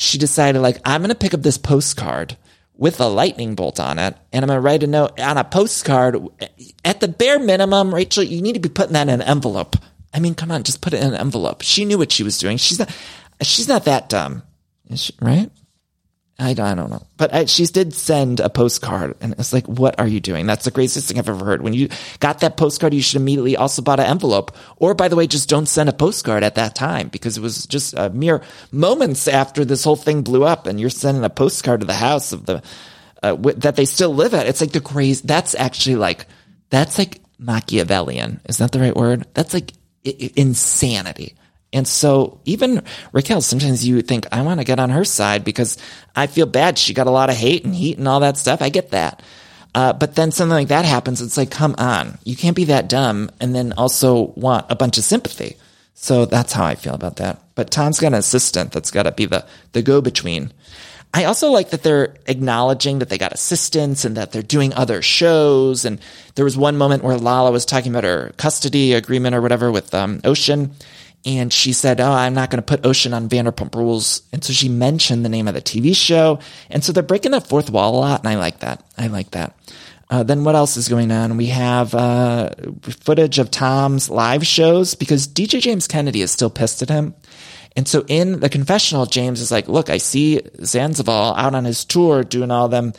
[0.00, 2.38] she decided like, I'm going to pick up this postcard
[2.78, 4.16] with a lightning bolt on it.
[4.32, 6.16] And I'm going to write a note on a postcard.
[6.82, 9.76] At the bare minimum, Rachel, you need to be putting that in an envelope.
[10.14, 11.60] I mean, come on, just put it in an envelope.
[11.60, 12.56] She knew what she was doing.
[12.56, 12.90] She's not,
[13.42, 14.42] she's not that dumb.
[14.94, 15.50] She, right?
[16.40, 17.02] I, I don't know.
[17.18, 20.46] But I, she did send a postcard and it's like, what are you doing?
[20.46, 21.60] That's the craziest thing I've ever heard.
[21.60, 24.56] When you got that postcard, you should immediately also bought an envelope.
[24.76, 27.66] Or by the way, just don't send a postcard at that time because it was
[27.66, 31.80] just a mere moments after this whole thing blew up and you're sending a postcard
[31.80, 32.62] to the house of the,
[33.22, 34.46] uh, w- that they still live at.
[34.46, 36.26] It's like the crazy, that's actually like,
[36.70, 38.40] that's like Machiavellian.
[38.48, 39.26] Is that the right word?
[39.34, 39.72] That's like
[40.06, 41.34] I- insanity.
[41.72, 45.78] And so even Raquel, sometimes you think, I want to get on her side because
[46.16, 46.78] I feel bad.
[46.78, 48.60] She got a lot of hate and heat and all that stuff.
[48.60, 49.22] I get that.
[49.72, 51.22] Uh, but then something like that happens.
[51.22, 54.98] It's like, come on, you can't be that dumb and then also want a bunch
[54.98, 55.56] of sympathy.
[55.94, 57.40] So that's how I feel about that.
[57.54, 60.52] But Tom's got an assistant that's got to be the, the go between.
[61.12, 65.02] I also like that they're acknowledging that they got assistants and that they're doing other
[65.02, 65.84] shows.
[65.84, 66.00] And
[66.34, 69.92] there was one moment where Lala was talking about her custody agreement or whatever with
[69.94, 70.72] um, Ocean
[71.24, 74.22] and she said, Oh, I'm not going to put Ocean on Vanderpump Rules.
[74.32, 76.38] And so she mentioned the name of the TV show.
[76.70, 78.20] And so they're breaking that fourth wall a lot.
[78.20, 78.84] And I like that.
[78.96, 79.54] I like that.
[80.08, 81.36] Uh, then what else is going on?
[81.36, 82.50] We have uh,
[82.82, 87.14] footage of Tom's live shows because DJ James Kennedy is still pissed at him.
[87.76, 91.84] And so in the confessional, James is like, look, I see Sandoval out on his
[91.84, 92.92] tour doing all them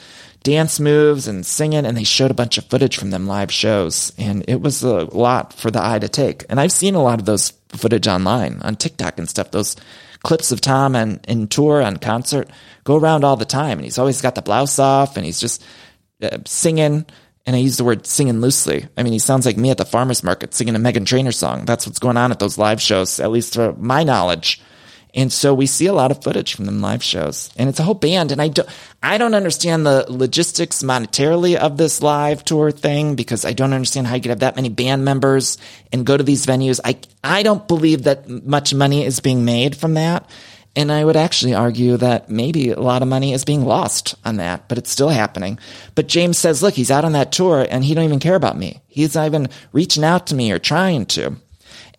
[0.44, 1.86] dance moves and singing.
[1.86, 4.14] And they showed a bunch of footage from them live shows.
[4.18, 6.46] And it was a lot for the eye to take.
[6.50, 9.52] And I've seen a lot of those footage online on TikTok and stuff.
[9.52, 9.76] Those
[10.24, 12.50] clips of Tom and in tour on concert
[12.84, 15.64] go around all the time, and he's always got the blouse off, and he's just
[16.22, 17.06] uh, singing.
[17.46, 18.88] And I use the word singing loosely.
[18.96, 21.66] I mean, he sounds like me at the farmers market singing a Meghan Trainor song.
[21.66, 24.62] That's what's going on at those live shows, at least to my knowledge.
[25.14, 27.84] And so we see a lot of footage from them live shows and it's a
[27.84, 28.32] whole band.
[28.32, 28.70] And I don't,
[29.04, 34.08] I don't understand the logistics monetarily of this live tour thing because I don't understand
[34.08, 35.58] how you could have that many band members
[35.92, 36.80] and go to these venues.
[36.84, 40.30] I, I don't believe that much money is being made from that.
[40.74, 44.38] And I would actually argue that maybe a lot of money is being lost on
[44.38, 45.60] that, but it's still happening.
[45.96, 48.58] But James says, look, he's out on that tour and he don't even care about
[48.58, 48.82] me.
[48.88, 51.36] He's not even reaching out to me or trying to.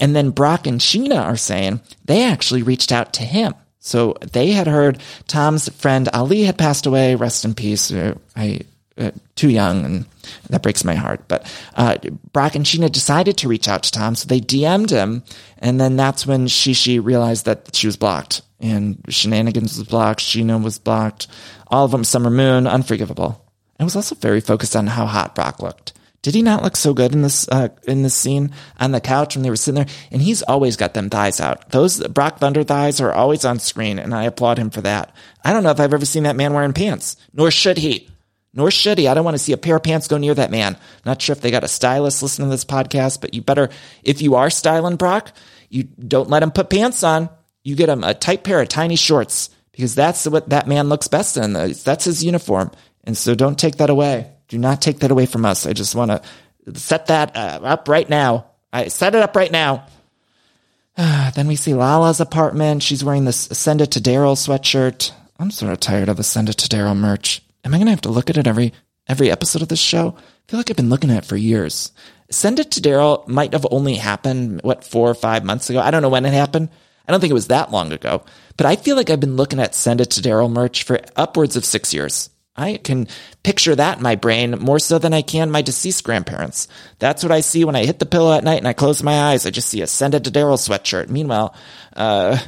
[0.02, 3.54] And then Brock and Scheana are saying they actually reached out to him.
[3.78, 7.14] So they had heard Tom's friend Ali had passed away.
[7.14, 7.92] Rest in peace.
[7.92, 8.62] Uh, I
[8.98, 10.06] uh, too young, and
[10.50, 11.22] that breaks my heart.
[11.28, 11.98] But uh,
[12.32, 15.22] Brock and Scheana decided to reach out to Tom, so they DM'd him,
[15.58, 20.62] and then that's when Shishi realized that she was blocked, and Scheananigans was blocked, Scheana
[20.62, 21.28] was blocked,
[21.68, 22.04] all of them.
[22.04, 23.42] Summer Moon, unforgivable.
[23.80, 25.92] I was also very focused on how hot Brock looked.
[26.22, 29.34] Did he not look so good in this uh, in this scene on the couch
[29.34, 29.94] when they were sitting there?
[30.12, 31.70] And he's always got them thighs out.
[31.70, 35.14] Those Brock Thunder thighs are always on screen, and I applaud him for that.
[35.44, 38.08] I don't know if I've ever seen that man wearing pants, nor should he.
[38.54, 39.08] Nor should he.
[39.08, 40.76] I don't want to see a pair of pants go near that man.
[41.04, 43.70] Not sure if they got a stylist listening to this podcast, but you better,
[44.04, 45.32] if you are styling Brock,
[45.70, 47.30] you don't let him put pants on.
[47.64, 51.08] You get him a tight pair of tiny shorts because that's what that man looks
[51.08, 51.54] best in.
[51.54, 52.70] That's his uniform.
[53.04, 54.30] And so don't take that away.
[54.52, 55.64] Do not take that away from us.
[55.64, 58.48] I just want to set that uh, up right now.
[58.70, 59.86] I set it up right now.
[60.96, 62.82] then we see Lala's apartment.
[62.82, 65.12] She's wearing this Send It to Daryl sweatshirt.
[65.38, 67.40] I'm sort of tired of the Send It to Daryl merch.
[67.64, 68.74] Am I going to have to look at it every
[69.08, 70.16] every episode of this show?
[70.18, 71.92] I feel like I've been looking at it for years.
[72.30, 75.80] Send It to Daryl might have only happened, what, four or five months ago?
[75.80, 76.68] I don't know when it happened.
[77.08, 78.22] I don't think it was that long ago,
[78.58, 81.56] but I feel like I've been looking at Send It to Daryl merch for upwards
[81.56, 82.28] of six years.
[82.54, 83.08] I can
[83.42, 86.68] picture that in my brain more so than I can my deceased grandparents.
[86.98, 89.30] That's what I see when I hit the pillow at night and I close my
[89.30, 89.46] eyes.
[89.46, 91.08] I just see a Send It to Daryl sweatshirt.
[91.08, 91.54] Meanwhile,
[91.96, 92.38] uh,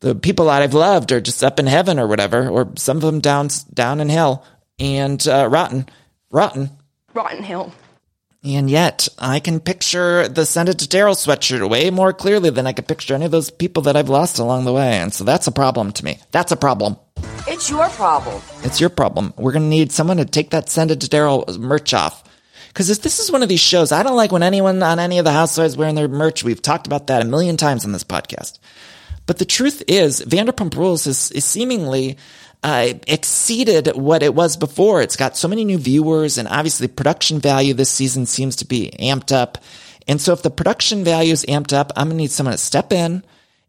[0.00, 3.02] the people that I've loved are just up in heaven or whatever, or some of
[3.02, 4.44] them down down in hell
[4.78, 5.88] and uh, rotten,
[6.30, 6.70] rotten,
[7.12, 7.72] rotten hell.
[8.44, 12.66] And yet, I can picture the Send It to Daryl sweatshirt way more clearly than
[12.66, 14.94] I could picture any of those people that I've lost along the way.
[14.94, 16.18] And so that's a problem to me.
[16.32, 16.96] That's a problem.
[17.62, 18.42] It's your problem.
[18.64, 19.34] It's your problem.
[19.36, 22.24] We're going to need someone to take that Send It to Daryl merch off.
[22.66, 25.24] Because this is one of these shows, I don't like when anyone on any of
[25.24, 26.42] the housewives wearing their merch.
[26.42, 28.58] We've talked about that a million times on this podcast.
[29.26, 32.16] But the truth is, Vanderpump Rules is, is seemingly
[32.64, 35.00] uh, exceeded what it was before.
[35.00, 38.90] It's got so many new viewers, and obviously, production value this season seems to be
[38.98, 39.58] amped up.
[40.08, 42.58] And so, if the production value is amped up, I'm going to need someone to
[42.58, 43.22] step in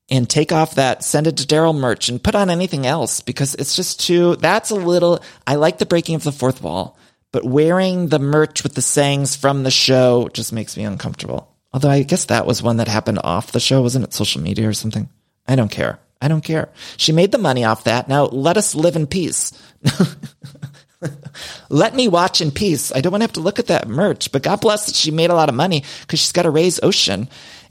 [0.09, 3.55] and take off that send it to Daryl merch and put on anything else because
[3.55, 6.97] it's just too, that's a little, I like the breaking of the fourth wall,
[7.31, 11.49] but wearing the merch with the sayings from the show just makes me uncomfortable.
[11.73, 13.81] Although I guess that was one that happened off the show.
[13.81, 15.09] Wasn't it social media or something?
[15.47, 15.99] I don't care.
[16.21, 16.69] I don't care.
[16.97, 18.07] She made the money off that.
[18.07, 19.51] Now let us live in peace.
[21.69, 22.91] let me watch in peace.
[22.93, 25.11] I don't want to have to look at that merch, but God bless that she
[25.11, 27.27] made a lot of money because she's got to raise Ocean.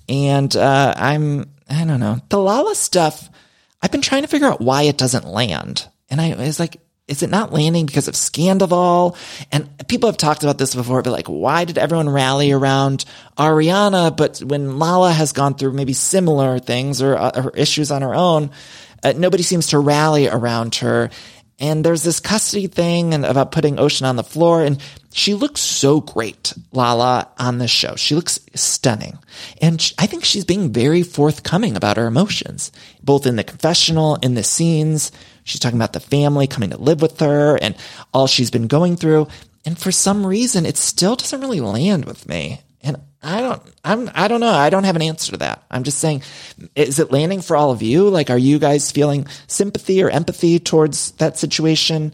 [0.09, 2.21] And uh, I'm, I don't know.
[2.29, 3.31] The Lala stuff,
[3.81, 5.87] I've been trying to figure out why it doesn't land.
[6.11, 9.17] And I was like, is it not landing because of Scandoval?
[9.51, 13.05] And people have talked about this before, but like, why did everyone rally around
[13.37, 14.17] Ariana?
[14.17, 18.15] But when Lala has gone through maybe similar things or, uh, or issues on her
[18.15, 18.51] own,
[19.03, 21.11] uh, nobody seems to rally around her.
[21.59, 24.63] And there's this custody thing and about putting Ocean on the floor.
[24.65, 24.81] And
[25.13, 27.97] she looks so great, Lala, on this show.
[27.97, 29.19] She looks stunning.
[29.61, 32.73] And she, I think she's being very forthcoming about her emotions,
[33.03, 35.13] both in the confessional, in the scenes.
[35.45, 37.77] She's talking about the family coming to live with her and
[38.15, 39.29] all she's been going through.
[39.65, 42.61] And for some reason, it still doesn't really land with me.
[42.83, 44.51] And I don't, I'm, I don't know.
[44.53, 45.63] I don't have an answer to that.
[45.71, 46.23] I'm just saying,
[46.75, 48.09] is it landing for all of you?
[48.09, 52.13] Like, are you guys feeling sympathy or empathy towards that situation?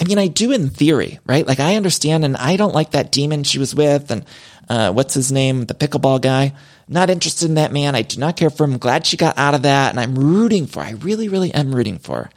[0.00, 1.46] I mean, I do in theory, right?
[1.46, 4.24] Like, I understand, and I don't like that demon she was with, and
[4.68, 6.52] uh, what's his name, the pickleball guy.
[6.88, 7.94] Not interested in that man.
[7.94, 8.74] I do not care for him.
[8.74, 10.82] I'm glad she got out of that, and I'm rooting for.
[10.82, 10.88] Her.
[10.88, 12.24] I really, really am rooting for.
[12.24, 12.30] Her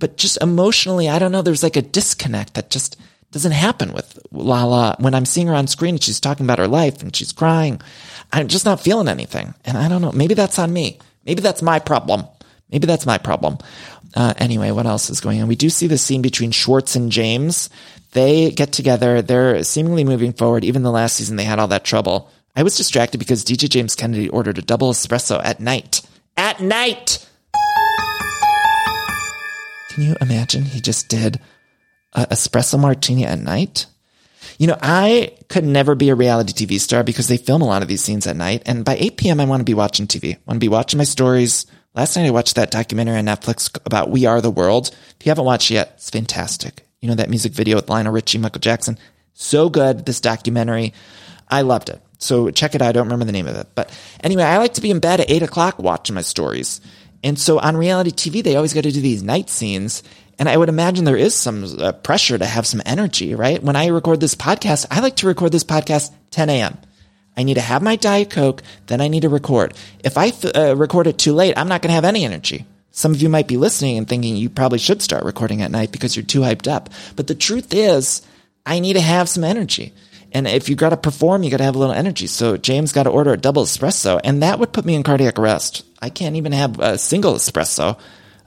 [0.00, 1.42] but just emotionally, I don't know.
[1.42, 2.96] There's like a disconnect that just
[3.30, 4.96] doesn't happen with Lala.
[4.98, 7.80] When I'm seeing her on screen and she's talking about her life and she's crying,
[8.32, 9.54] I'm just not feeling anything.
[9.64, 10.10] And I don't know.
[10.10, 10.98] Maybe that's on me.
[11.24, 12.24] Maybe that's my problem.
[12.72, 13.58] Maybe that's my problem.
[14.14, 15.48] Uh, anyway, what else is going on?
[15.48, 17.70] We do see the scene between Schwartz and James.
[18.12, 19.22] They get together.
[19.22, 20.64] They're seemingly moving forward.
[20.64, 22.30] Even the last season, they had all that trouble.
[22.56, 26.02] I was distracted because DJ James Kennedy ordered a double espresso at night.
[26.36, 27.26] At night!
[29.90, 31.40] Can you imagine he just did
[32.12, 33.86] a espresso martini at night?
[34.58, 37.82] You know, I could never be a reality TV star because they film a lot
[37.82, 38.62] of these scenes at night.
[38.66, 40.34] And by 8 p.m., I want to be watching TV.
[40.34, 41.66] I want to be watching my stories.
[41.92, 44.90] Last night I watched that documentary on Netflix about We Are the World.
[45.18, 46.86] If you haven't watched it yet, it's fantastic.
[47.00, 48.96] You know, that music video with Lionel Richie, Michael Jackson.
[49.34, 50.94] So good, this documentary.
[51.48, 52.00] I loved it.
[52.18, 52.90] So check it out.
[52.90, 53.66] I don't remember the name of it.
[53.74, 53.90] But
[54.22, 56.80] anyway, I like to be in bed at eight o'clock watching my stories.
[57.24, 60.04] And so on reality TV, they always got to do these night scenes.
[60.38, 63.60] And I would imagine there is some uh, pressure to have some energy, right?
[63.60, 66.78] When I record this podcast, I like to record this podcast 10 a.m.
[67.36, 69.74] I need to have my Diet Coke, then I need to record.
[70.04, 72.66] If I uh, record it too late, I'm not going to have any energy.
[72.90, 75.92] Some of you might be listening and thinking you probably should start recording at night
[75.92, 76.90] because you're too hyped up.
[77.16, 78.22] But the truth is,
[78.66, 79.92] I need to have some energy.
[80.32, 82.26] And if you got to perform, you got to have a little energy.
[82.26, 85.38] So James got to order a double espresso, and that would put me in cardiac
[85.38, 85.84] arrest.
[86.00, 87.98] I can't even have a single espresso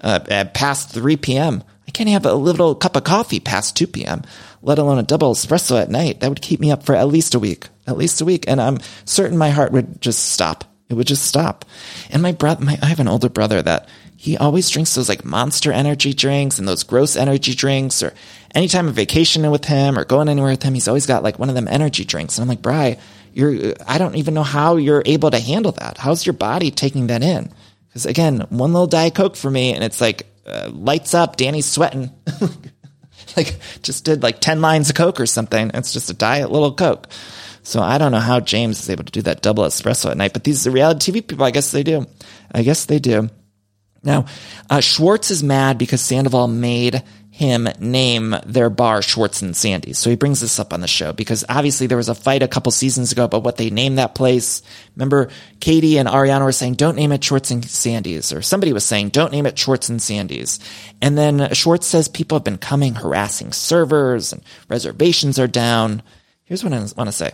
[0.02, 1.64] uh, at past 3 p.m.
[1.88, 4.24] I can't have a little cup of coffee past 2 p.m.,
[4.62, 6.20] let alone a double espresso at night.
[6.20, 8.46] That would keep me up for at least a week, at least a week.
[8.48, 10.66] And I'm certain my heart would just stop.
[10.90, 11.66] It would just stop.
[12.10, 15.26] And my brother, my, I have an older brother that he always drinks those like
[15.26, 18.14] monster energy drinks and those gross energy drinks or
[18.54, 21.50] anytime I'm vacationing with him or going anywhere with him, he's always got like one
[21.50, 22.38] of them energy drinks.
[22.38, 22.98] And I'm like, Bry,
[23.34, 25.98] you're, I don't even know how you're able to handle that.
[25.98, 27.52] How's your body taking that in?
[27.88, 31.66] Because again, one little Diet Coke for me and it's like, uh, lights up, Danny's
[31.66, 32.12] sweating.
[33.38, 35.72] like just did like 10 lines of Coke or something.
[35.74, 37.08] It's just a diet little Coke.
[37.64, 40.34] So I don't know how James is able to do that double espresso at night,
[40.34, 41.46] but these are reality TV people.
[41.46, 42.06] I guess they do.
[42.52, 43.30] I guess they do.
[44.04, 44.26] Now,
[44.70, 49.94] uh, Schwartz is mad because Sandoval made him name their bar Schwartz and Sandy.
[49.94, 52.48] So he brings this up on the show because obviously there was a fight a
[52.48, 54.62] couple seasons ago about what they named that place.
[54.96, 58.84] Remember, Katie and Ariana were saying, don't name it Schwartz and Sandy's, or somebody was
[58.86, 60.60] saying, don't name it Schwartz and Sandy's.
[61.02, 66.04] And then Schwartz says people have been coming harassing servers and reservations are down.
[66.44, 67.32] Here's what I want to say.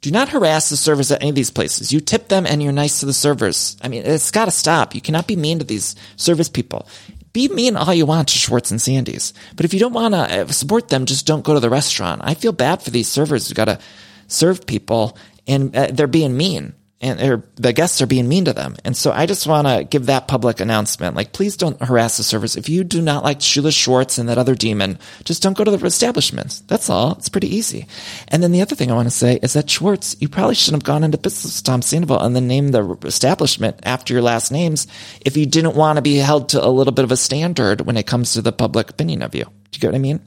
[0.00, 1.92] Do not harass the servers at any of these places.
[1.92, 3.76] You tip them and you're nice to the servers.
[3.82, 4.94] I mean, it's got to stop.
[4.94, 6.88] You cannot be mean to these service people.
[7.32, 9.34] Be mean all you want to Schwartz and Sandy's.
[9.56, 12.22] But if you don't want to uh, support them, just don't go to the restaurant.
[12.24, 13.78] I feel bad for these servers who got to
[14.26, 18.76] serve people and uh, they're being mean and the guests are being mean to them.
[18.84, 21.16] And so I just want to give that public announcement.
[21.16, 22.56] Like, please don't harass the servers.
[22.56, 25.70] If you do not like Shula Schwartz and that other demon, just don't go to
[25.70, 26.60] the establishments.
[26.60, 27.12] That's all.
[27.12, 27.86] It's pretty easy.
[28.28, 30.82] And then the other thing I want to say is that Schwartz, you probably shouldn't
[30.82, 34.52] have gone into business with Tom Sandoval and then named the establishment after your last
[34.52, 34.86] names
[35.22, 37.96] if you didn't want to be held to a little bit of a standard when
[37.96, 39.44] it comes to the public opinion of you.
[39.44, 40.20] Do you get what I mean?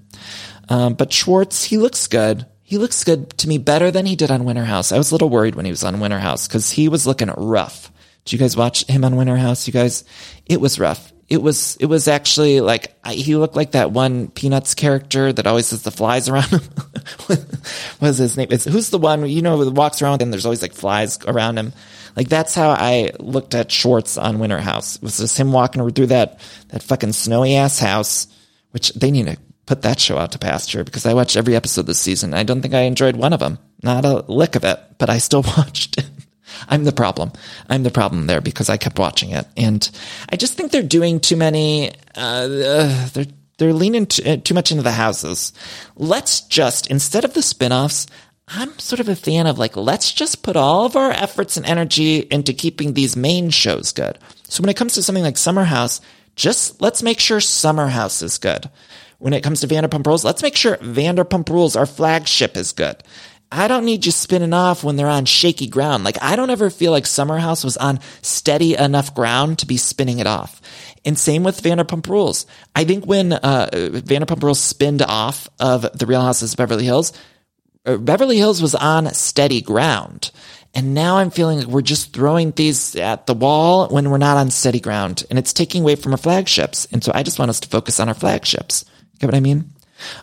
[0.69, 4.31] Um, but Schwartz, he looks good he looks good to me better than he did
[4.31, 4.91] on Winter House.
[4.91, 7.29] I was a little worried when he was on Winter House because he was looking
[7.29, 7.91] rough.
[8.23, 9.67] Did you guys watch him on Winter House?
[9.67, 10.05] You guys,
[10.45, 11.11] it was rough.
[11.27, 15.47] It was, it was actually like, I, he looked like that one Peanuts character that
[15.47, 16.61] always has the flies around him.
[17.99, 18.47] What's his name?
[18.51, 21.73] It's, who's the one, you know, walks around and there's always like flies around him.
[22.15, 24.97] Like that's how I looked at Schwartz on Winter House.
[24.97, 28.27] It was just him walking through that, that fucking snowy ass house,
[28.71, 31.85] which they need to put that show out to pasture because I watched every episode
[31.85, 32.33] this season.
[32.33, 33.59] I don't think I enjoyed one of them.
[33.81, 36.09] Not a lick of it, but I still watched it.
[36.67, 37.31] I'm the problem.
[37.69, 39.47] I'm the problem there because I kept watching it.
[39.57, 39.89] And
[40.29, 43.25] I just think they're doing too many, uh, uh, they're,
[43.57, 45.53] they're leaning too, uh, too much into the houses.
[45.95, 48.07] Let's just, instead of the spinoffs,
[48.47, 51.65] I'm sort of a fan of like, let's just put all of our efforts and
[51.65, 54.19] energy into keeping these main shows good.
[54.47, 56.01] So when it comes to something like Summer House,
[56.35, 58.69] just let's make sure Summer House is good
[59.23, 63.01] when it comes to Vanderpump Rules, let's make sure Vanderpump Rules, our flagship, is good.
[63.49, 66.03] I don't need you spinning off when they're on shaky ground.
[66.03, 69.77] Like, I don't ever feel like Summer House was on steady enough ground to be
[69.77, 70.61] spinning it off.
[71.05, 72.45] And same with Vanderpump Rules.
[72.75, 77.13] I think when uh, Vanderpump Rules spinned off of The Real Houses of Beverly Hills,
[77.85, 80.31] uh, Beverly Hills was on steady ground.
[80.73, 84.35] And now I'm feeling like we're just throwing these at the wall when we're not
[84.35, 85.23] on steady ground.
[85.29, 86.89] And it's taking away from our flagships.
[86.91, 88.83] And so I just want us to focus on our flagships.
[89.19, 89.69] Get what I mean?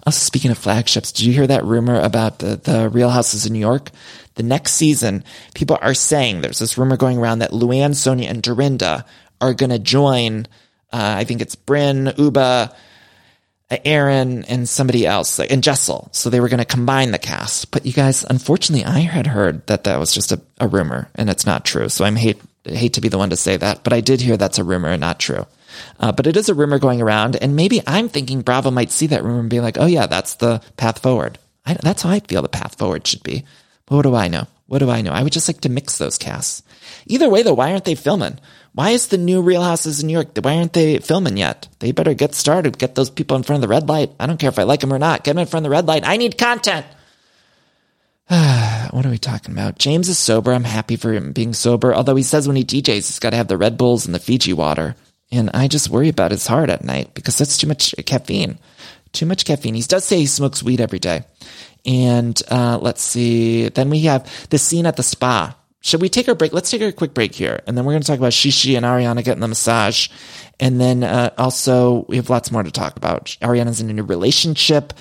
[0.07, 3.53] Also, speaking of flagships, did you hear that rumor about the, the Real Houses in
[3.53, 3.91] New York?
[4.35, 5.25] The next season,
[5.55, 9.05] people are saying there's this rumor going around that Luann, Sonja, and Dorinda
[9.41, 10.47] are going to join.
[10.93, 12.75] Uh, I think it's Bryn, Ubah,
[13.71, 16.09] Erin, and somebody else, like, and Jessel.
[16.13, 17.71] So they were going to combine the cast.
[17.71, 21.31] But you guys, unfortunately, I had heard that that was just a, a rumor and
[21.31, 21.89] it's not true.
[21.89, 24.37] So I'm hate hate to be the one to say that, but I did hear
[24.37, 25.47] that's a rumor and not true.
[25.99, 29.07] Uh, but it is a rumor going around, and maybe I'm thinking Bravo might see
[29.09, 32.21] that rumor and be like, "Oh yeah, that's the path forward." I, that's how I
[32.21, 33.45] feel the path forward should be.
[33.87, 34.47] But what do I know?
[34.67, 35.13] What do I know?
[35.13, 36.63] I would just like to mix those casts.
[37.07, 38.39] Either way, though, why aren't they filming?
[38.73, 40.29] Why is the new Real Houses in New York?
[40.41, 41.69] Why aren't they filming yet?
[41.81, 42.79] They better get started.
[42.79, 44.13] Get those people in front of the red light.
[44.21, 45.25] I don't care if I like them or not.
[45.25, 46.07] Get them in front of the red light.
[46.07, 46.87] I need content.
[48.31, 49.79] what are we talking about?
[49.79, 50.53] James is sober.
[50.53, 51.93] I'm happy for him being sober.
[51.93, 54.21] Although he says when he DJs, he's got to have the Red Bulls and the
[54.21, 54.95] Fiji water.
[55.33, 58.59] And I just worry about his heart at night because that's too much caffeine.
[59.13, 59.75] Too much caffeine.
[59.75, 61.25] He does say he smokes weed every day.
[61.85, 63.69] And uh, let's see.
[63.69, 65.57] Then we have the scene at the spa.
[65.83, 66.53] Should we take a break?
[66.53, 67.63] Let's take a quick break here.
[67.67, 70.09] And then we're going to talk about Shishi and Ariana getting the massage.
[70.59, 73.37] And then uh, also, we have lots more to talk about.
[73.41, 74.93] Ariana's in a new relationship.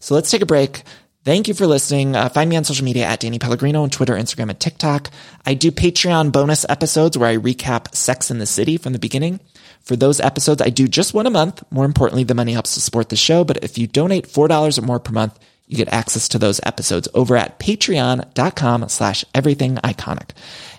[0.00, 0.84] So let's take a break.
[1.24, 2.16] Thank you for listening.
[2.16, 5.10] Uh, find me on social media at Danny Pellegrino on Twitter, Instagram, and TikTok.
[5.46, 9.38] I do Patreon bonus episodes where I recap Sex in the City from the beginning.
[9.82, 11.62] For those episodes, I do just one a month.
[11.70, 13.44] More importantly, the money helps to support the show.
[13.44, 15.38] But if you donate $4 or more per month,
[15.72, 20.30] you get access to those episodes over at patreon.com slash everything iconic.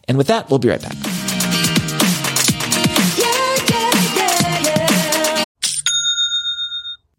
[0.07, 1.42] And with that, we'll be right back.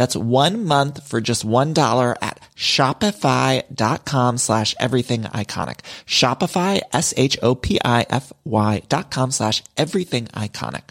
[0.00, 5.80] That's one month for just $1 at shopify.com slash everything iconic.
[6.06, 10.84] Shopify, S-H-O-P-I-F-Y dot com slash everything iconic.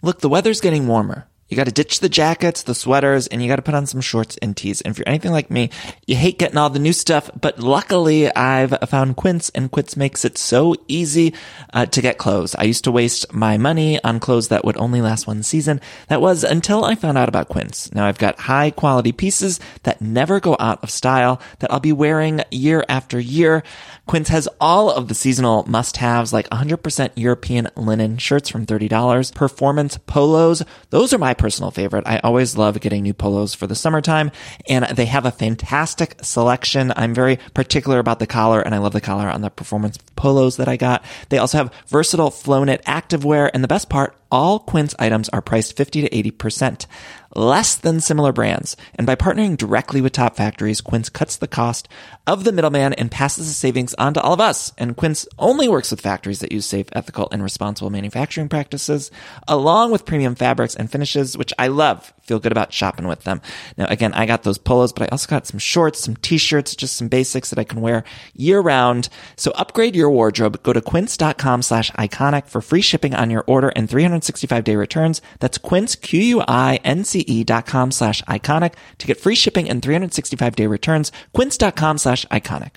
[0.00, 1.26] Look, the weather's getting warmer.
[1.48, 4.00] You got to ditch the jackets, the sweaters, and you got to put on some
[4.00, 4.80] shorts and tees.
[4.80, 5.70] And if you're anything like me,
[6.06, 10.24] you hate getting all the new stuff, but luckily I've found Quince and Quince makes
[10.24, 11.34] it so easy
[11.72, 12.54] uh, to get clothes.
[12.54, 15.80] I used to waste my money on clothes that would only last one season.
[16.08, 17.92] That was until I found out about Quince.
[17.94, 21.92] Now I've got high quality pieces that never go out of style that I'll be
[21.92, 23.62] wearing year after year.
[24.06, 29.98] Quince has all of the seasonal must-haves like 100% European linen shirts from $30, performance
[30.06, 30.62] polos.
[30.90, 32.06] Those are my personal favorite.
[32.06, 34.30] I always love getting new polos for the summertime
[34.68, 36.92] and they have a fantastic selection.
[36.96, 40.58] I'm very particular about the collar and I love the collar on the performance polos
[40.58, 41.02] that I got.
[41.30, 45.40] They also have versatile flow knit activewear and the best part, all Quince items are
[45.40, 46.86] priced 50 to 80%
[47.36, 48.76] less than similar brands.
[48.94, 51.88] And by partnering directly with top factories, Quince cuts the cost
[52.26, 54.72] of the middleman and passes the savings on to all of us.
[54.78, 59.10] And Quince only works with factories that use safe, ethical, and responsible manufacturing practices,
[59.46, 62.12] along with premium fabrics and finishes, which I love.
[62.22, 63.42] Feel good about shopping with them.
[63.76, 66.96] Now, again, I got those polos, but I also got some shorts, some t-shirts, just
[66.96, 68.04] some basics that I can wear
[68.34, 69.10] year round.
[69.36, 70.62] So upgrade your wardrobe.
[70.62, 75.20] Go to quince.com slash iconic for free shipping on your order and 365 day returns.
[75.40, 81.12] That's quince, Q-U-I-N-C quince.com slash iconic to get free shipping and 365 day returns.
[81.32, 82.76] Quince.com slash iconic.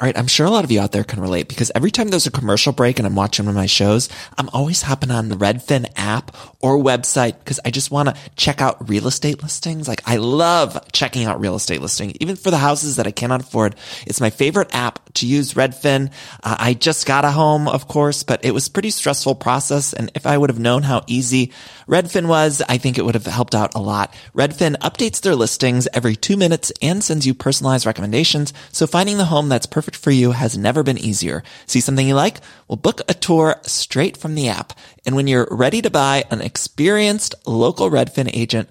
[0.00, 2.08] All right, I'm sure a lot of you out there can relate because every time
[2.08, 5.28] there's a commercial break and I'm watching one of my shows, I'm always hopping on
[5.28, 9.86] the Redfin app or website because I just want to check out real estate listings.
[9.86, 13.42] Like I love checking out real estate listings, even for the houses that I cannot
[13.42, 13.76] afford.
[14.04, 16.10] It's my favorite app to use Redfin.
[16.42, 19.92] Uh, I just got a home, of course, but it was pretty stressful process.
[19.92, 21.52] And if I would have known how easy
[21.88, 24.14] Redfin was, I think it would have helped out a lot.
[24.34, 28.52] Redfin updates their listings every two minutes and sends you personalized recommendations.
[28.72, 31.42] So finding the home that's perfect for you has never been easier.
[31.66, 32.40] See something you like?
[32.68, 34.72] Well, book a tour straight from the app.
[35.06, 38.70] And when you're ready to buy, an experienced local Redfin agent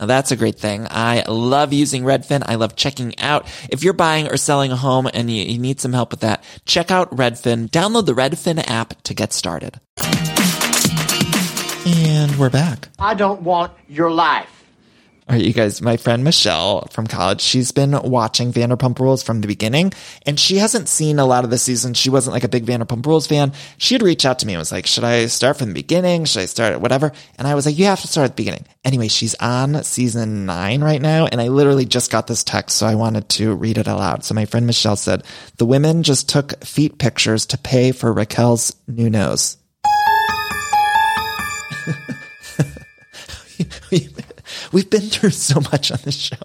[0.00, 0.86] Now that's a great thing.
[0.90, 2.42] I love using Redfin.
[2.46, 3.46] I love checking out.
[3.68, 6.42] If you're buying or selling a home and you, you, need some help with that,
[6.64, 7.68] check out Redfin.
[7.68, 9.78] Download the Redfin app to get started.
[11.86, 12.88] And we're back.
[12.98, 14.59] I don't want your life.
[15.30, 19.40] All right, you guys, my friend Michelle from college, she's been watching Vanderpump Rules from
[19.40, 19.92] the beginning
[20.26, 21.94] and she hasn't seen a lot of the season.
[21.94, 23.52] She wasn't like a big Vanderpump Rules fan.
[23.78, 26.24] She had reached out to me and was like, should I start from the beginning?
[26.24, 27.12] Should I start at whatever?
[27.38, 28.66] And I was like, you have to start at the beginning.
[28.84, 31.26] Anyway, she's on season nine right now.
[31.26, 32.76] And I literally just got this text.
[32.76, 34.24] So I wanted to read it aloud.
[34.24, 35.22] So my friend Michelle said,
[35.58, 39.58] the women just took feet pictures to pay for Raquel's new nose.
[44.72, 46.36] We've been through so much on this show.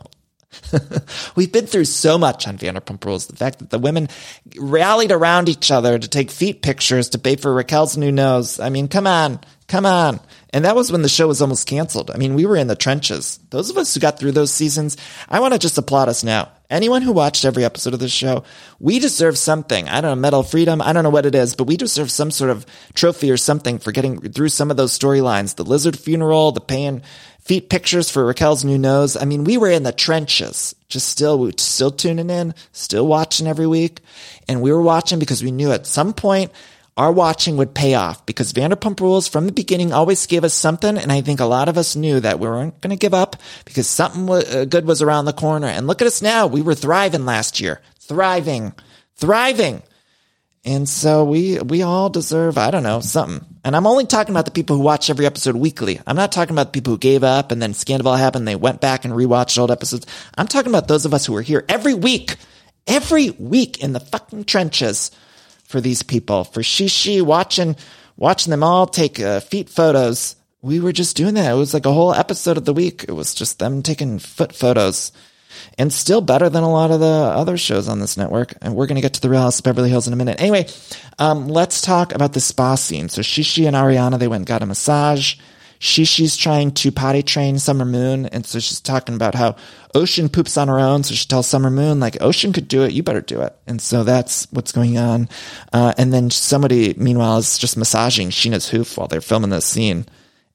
[1.36, 3.28] We've been through so much on Vanderpump Rules.
[3.28, 4.10] The fact that the women
[4.58, 8.60] rallied around each other to take feet pictures to pay for Raquel's new nose.
[8.60, 10.20] I mean, come on, come on.
[10.52, 12.12] And that was when the show was almost canceled.
[12.12, 13.40] I mean, we were in the trenches.
[13.50, 14.96] Those of us who got through those seasons,
[15.28, 16.50] I want to just applaud us now.
[16.70, 18.44] Anyone who watched every episode of this show,
[18.80, 19.88] we deserve something.
[19.88, 20.82] I don't know, Medal of Freedom.
[20.82, 23.78] I don't know what it is, but we deserve some sort of trophy or something
[23.78, 25.56] for getting through some of those storylines.
[25.56, 27.04] The lizard funeral, the paying
[27.46, 29.16] feet pictures for Raquel's new nose.
[29.16, 33.68] I mean, we were in the trenches, just still, still tuning in, still watching every
[33.68, 34.02] week.
[34.48, 36.52] And we were watching because we knew at some point
[36.98, 40.98] our watching would pay off because Vanderpump Rules from the beginning always gave us something.
[40.98, 43.36] And I think a lot of us knew that we weren't going to give up
[43.64, 45.68] because something uh, good was around the corner.
[45.68, 46.48] And look at us now.
[46.48, 48.74] We were thriving last year, thriving,
[49.18, 49.84] thriving.
[50.66, 53.46] And so we, we all deserve, I don't know, something.
[53.64, 56.00] And I'm only talking about the people who watch every episode weekly.
[56.08, 58.48] I'm not talking about the people who gave up and then Scandoval happened.
[58.48, 60.08] They went back and rewatched old episodes.
[60.36, 62.38] I'm talking about those of us who are here every week,
[62.88, 65.12] every week in the fucking trenches
[65.66, 67.76] for these people, for Shishi watching,
[68.18, 70.36] watching them all take uh, feet photos.
[70.64, 71.52] We were just doing that.
[71.52, 73.06] It was like a whole episode of the week.
[73.08, 75.12] It was just them taking foot photos
[75.78, 78.54] and still better than a lot of the other shows on this network.
[78.62, 80.42] And we're going to get to the Real House of Beverly Hills in a minute.
[80.42, 80.68] Anyway,
[81.20, 83.10] um, let's talk about the spa scene.
[83.10, 85.36] So Shishi and Ariana, they went and got a massage.
[85.80, 88.26] Shishi's trying to potty train Summer Moon.
[88.28, 89.56] And so she's talking about how
[89.94, 91.04] Ocean poops on her own.
[91.04, 92.94] So she tells Summer Moon, like, Ocean could do it.
[92.94, 93.56] You better do it.
[93.68, 95.30] And so that's what's going on.
[95.74, 100.06] Uh, and then somebody, meanwhile, is just massaging Scheana's hoof while they're filming this scene.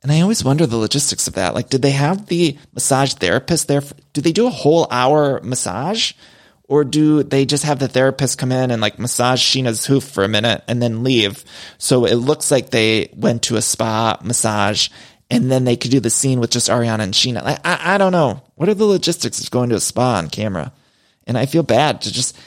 [0.03, 1.55] And I always wonder the logistics of that.
[1.55, 3.82] Like, did they have the massage therapist there?
[4.12, 6.12] Do they do a whole hour massage?
[6.64, 10.22] Or do they just have the therapist come in and like massage Scheana's hoof for
[10.22, 11.44] a minute and then leave?
[11.78, 14.88] So it looks like they went to a spa massage
[15.30, 17.42] and then they could do the scene with just Ariana and Scheana.
[17.42, 18.42] Like, I, I don't know.
[18.55, 20.72] What are the logistics of going to a spa on camera?
[21.26, 22.38] And I feel bad to just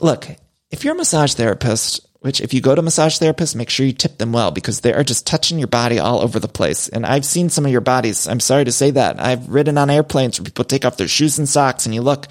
[0.00, 0.26] look,
[0.70, 3.92] if you're a massage therapist, which if you go to massage therapists, make sure you
[3.92, 6.88] tip them well because they are just touching your body all over the place.
[6.88, 8.28] And I've seen some of your bodies.
[8.28, 9.18] I'm sorry to say that.
[9.18, 12.26] I've ridden on airplanes where people take off their shoes and socks and you look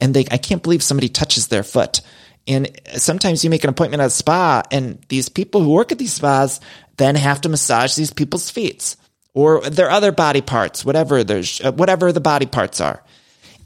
[0.00, 2.00] and they, I can't believe somebody touches their foot.
[2.46, 5.98] And sometimes you make an appointment at a spa and these people who work at
[5.98, 6.60] these spas
[6.96, 8.96] then have to massage these people's feet
[9.34, 13.02] or their other body parts, whatever there's, uh, whatever the body parts are.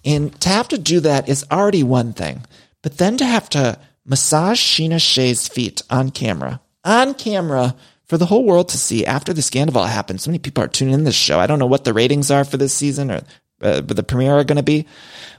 [0.05, 2.45] And to have to do that is already one thing,
[2.83, 3.79] but then to have to
[4.09, 9.33] massage Scheana Shay's feet on camera, on camera for the whole world to see after
[9.33, 10.21] the scandal happened.
[10.21, 11.39] So many people are tuning in this show.
[11.39, 13.21] I don't know what the ratings are for this season or
[13.61, 14.87] uh, the premiere are going to be,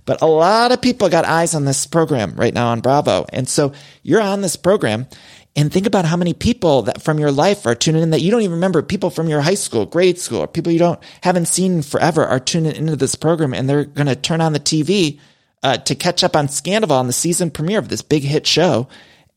[0.05, 3.26] but a lot of people got eyes on this program right now on Bravo.
[3.32, 5.07] And so you're on this program
[5.55, 8.30] and think about how many people that from your life are tuning in that you
[8.30, 8.82] don't even remember.
[8.82, 12.39] People from your high school, grade school, or people you don't haven't seen forever are
[12.39, 15.20] tuning into this program and they're going to turn on the TV
[15.64, 18.88] uh, to catch up on Scandoval on the season premiere of this big hit show.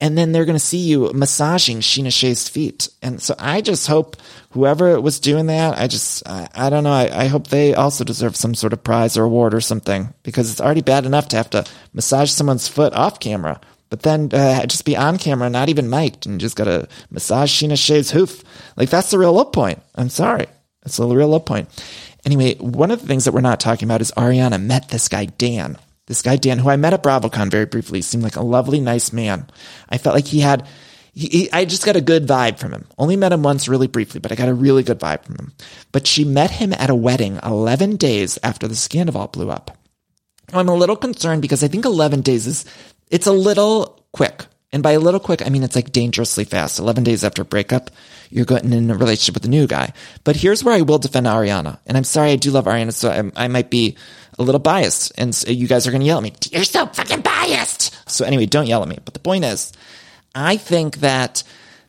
[0.01, 2.89] And then they're going to see you massaging Scheana Shay's feet.
[3.03, 4.17] And so I just hope
[4.51, 6.93] whoever was doing that, I just, I, I don't know.
[6.93, 10.51] I, I, hope they also deserve some sort of prize or award or something because
[10.51, 13.61] it's already bad enough to have to massage someone's foot off camera.
[13.91, 17.53] But then uh, just be on camera, not even mic'd, and just got to massage
[17.53, 18.43] Scheana Shay's hoof.
[18.77, 19.81] Like that's the real low point.
[19.95, 20.47] I'm sorry.
[20.85, 21.69] It's the real low point.
[22.25, 25.27] Anyway, one of the things that we're not talking about is Ariana met this guy,
[25.27, 25.79] Dan.
[26.07, 29.13] This guy, Dan, who I met at BravoCon very briefly, seemed like a lovely, nice
[29.13, 29.49] man.
[29.89, 30.67] I felt like he had,
[31.13, 32.87] he, he, I just got a good vibe from him.
[32.99, 35.53] Only met him once really briefly, but I got a really good vibe from him.
[35.93, 39.79] But she met him at a wedding 11 days after the scandal blew up.
[40.53, 42.65] I'm a little concerned because I think 11 days is,
[43.11, 44.47] it's a little quick.
[44.73, 46.79] And by a little quick, I mean it's like dangerously fast.
[46.79, 47.91] 11 days after breakup,
[48.31, 49.93] you're getting in a relationship with a new guy.
[50.25, 51.79] But here's where I will defend Ariana.
[51.87, 53.97] And I'm sorry, I do love Ariana, so I, I might be
[54.39, 55.13] a little biased.
[55.19, 56.33] And so you guys are going to yell at me.
[56.51, 58.11] You're so fucking biased.
[58.11, 58.99] So anyway, don't yell at me.
[59.05, 59.73] But the point is,
[60.35, 61.43] I think that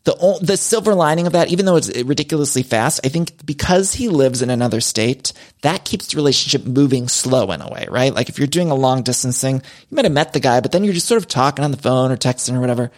[0.03, 4.09] the the silver lining of that, even though it's ridiculously fast, I think because he
[4.09, 5.31] lives in another state,
[5.61, 8.13] that keeps the relationship moving slow in a way, right?
[8.13, 9.55] Like if you're doing a long distance thing,
[9.89, 11.77] you might have met the guy, but then you're just sort of talking on the
[11.77, 12.91] phone or texting or whatever.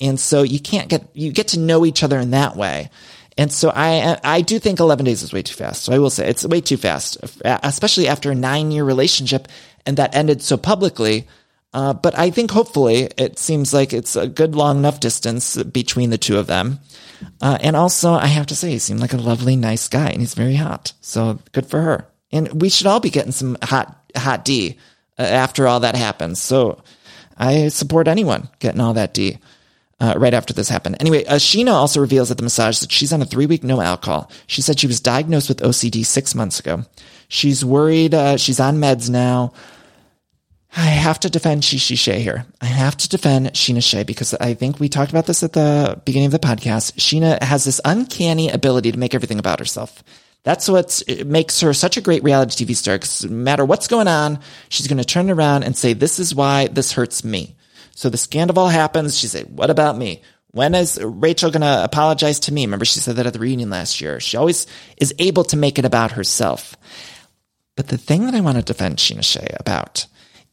[0.00, 2.90] And so you can't get, you get to know each other in that way.
[3.36, 5.84] And so I, I do think 11 days is way too fast.
[5.84, 9.48] So I will say it's way too fast, especially after a nine year relationship
[9.84, 11.26] and that ended so publicly.
[11.72, 16.10] Uh, but I think hopefully it seems like it's a good long enough distance between
[16.10, 16.78] the two of them.
[17.40, 20.20] Uh, and also I have to say he seemed like a lovely, nice guy and
[20.20, 20.92] he's very hot.
[21.00, 22.06] So good for her.
[22.30, 24.78] And we should all be getting some hot, hot D
[25.18, 26.40] uh, after all that happens.
[26.40, 26.80] So
[27.36, 29.38] I support anyone getting all that D
[30.00, 30.96] uh, right after this happened.
[31.00, 33.80] Anyway, uh, Scheana also reveals at the massage that she's on a three week no
[33.80, 34.30] alcohol.
[34.46, 36.84] She said she was diagnosed with OCD six months ago.
[37.28, 38.14] She's worried.
[38.14, 39.52] Uh, she's on meds now.
[40.76, 42.46] I have to defend Shishi Shea here.
[42.60, 46.00] I have to defend Scheana Shay because I think we talked about this at the
[46.04, 46.94] beginning of the podcast.
[46.94, 50.02] Scheana has this uncanny ability to make everything about herself.
[50.42, 52.96] That's what makes her such a great reality TV star.
[52.96, 56.34] Because no matter what's going on, she's going to turn around and say, "This is
[56.34, 57.54] why this hurts me."
[57.94, 59.18] So the scandal happens.
[59.18, 60.22] She said, what about me?
[60.50, 62.64] When is Rachel going to apologize to me?
[62.64, 64.20] Remember, she said that at the reunion last year.
[64.20, 64.66] She always
[64.96, 66.76] is able to make it about herself.
[67.76, 70.06] But the thing that I want to defend Scheana Shay about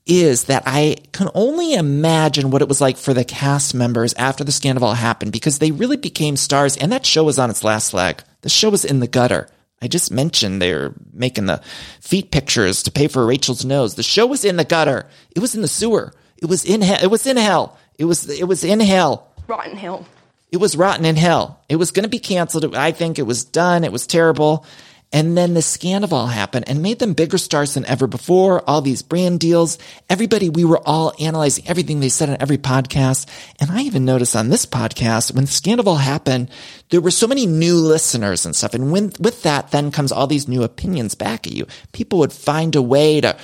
[0.08, 4.44] is that I can only imagine what it was like for the cast members after
[4.44, 7.94] the scandal happened because they really became stars and that show was on its last
[7.94, 8.24] leg.
[8.42, 9.48] The show was in the gutter.
[9.82, 11.62] I just mentioned they were making the
[12.00, 13.96] feet pictures to pay for Rachel's nose.
[13.96, 15.08] The show was in the gutter.
[15.36, 16.14] It was in the sewer.
[16.42, 17.00] It was in hell.
[17.02, 17.78] It was in hell.
[17.98, 19.32] It was it was in hell.
[19.48, 20.06] Rotten hell.
[20.52, 21.62] It was rotten in hell.
[21.70, 22.76] It was going to be canceled.
[22.76, 23.84] I think it was done.
[23.84, 24.66] It was terrible.
[25.14, 28.68] And then the scandal happened and made them bigger stars than ever before.
[28.70, 29.78] All these brand deals.
[30.10, 33.28] Everybody, we were all analyzing everything they said on every podcast.
[33.60, 36.50] And I even noticed on this podcast, when the scandal happened,
[36.90, 38.74] there were so many new listeners and stuff.
[38.74, 41.68] And when, with that, then comes all these new opinions back at you.
[41.92, 43.38] People would find a way to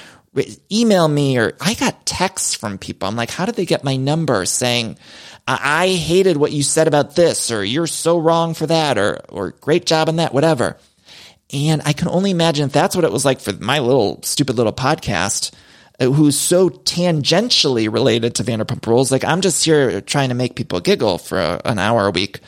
[0.71, 3.07] email me or I got texts from people.
[3.07, 4.97] I'm like, how did they get my number saying,
[5.47, 9.51] I, hated what you said about this or you're so wrong for that or, or
[9.51, 10.77] great job on that, whatever.
[11.53, 14.57] And I can only imagine if that's what it was like for my little stupid
[14.57, 15.53] little podcast,
[15.99, 19.11] uh, who's so tangentially related to Vanderpump Rules.
[19.11, 22.41] Like I'm just here trying to make people giggle for a, an hour a week.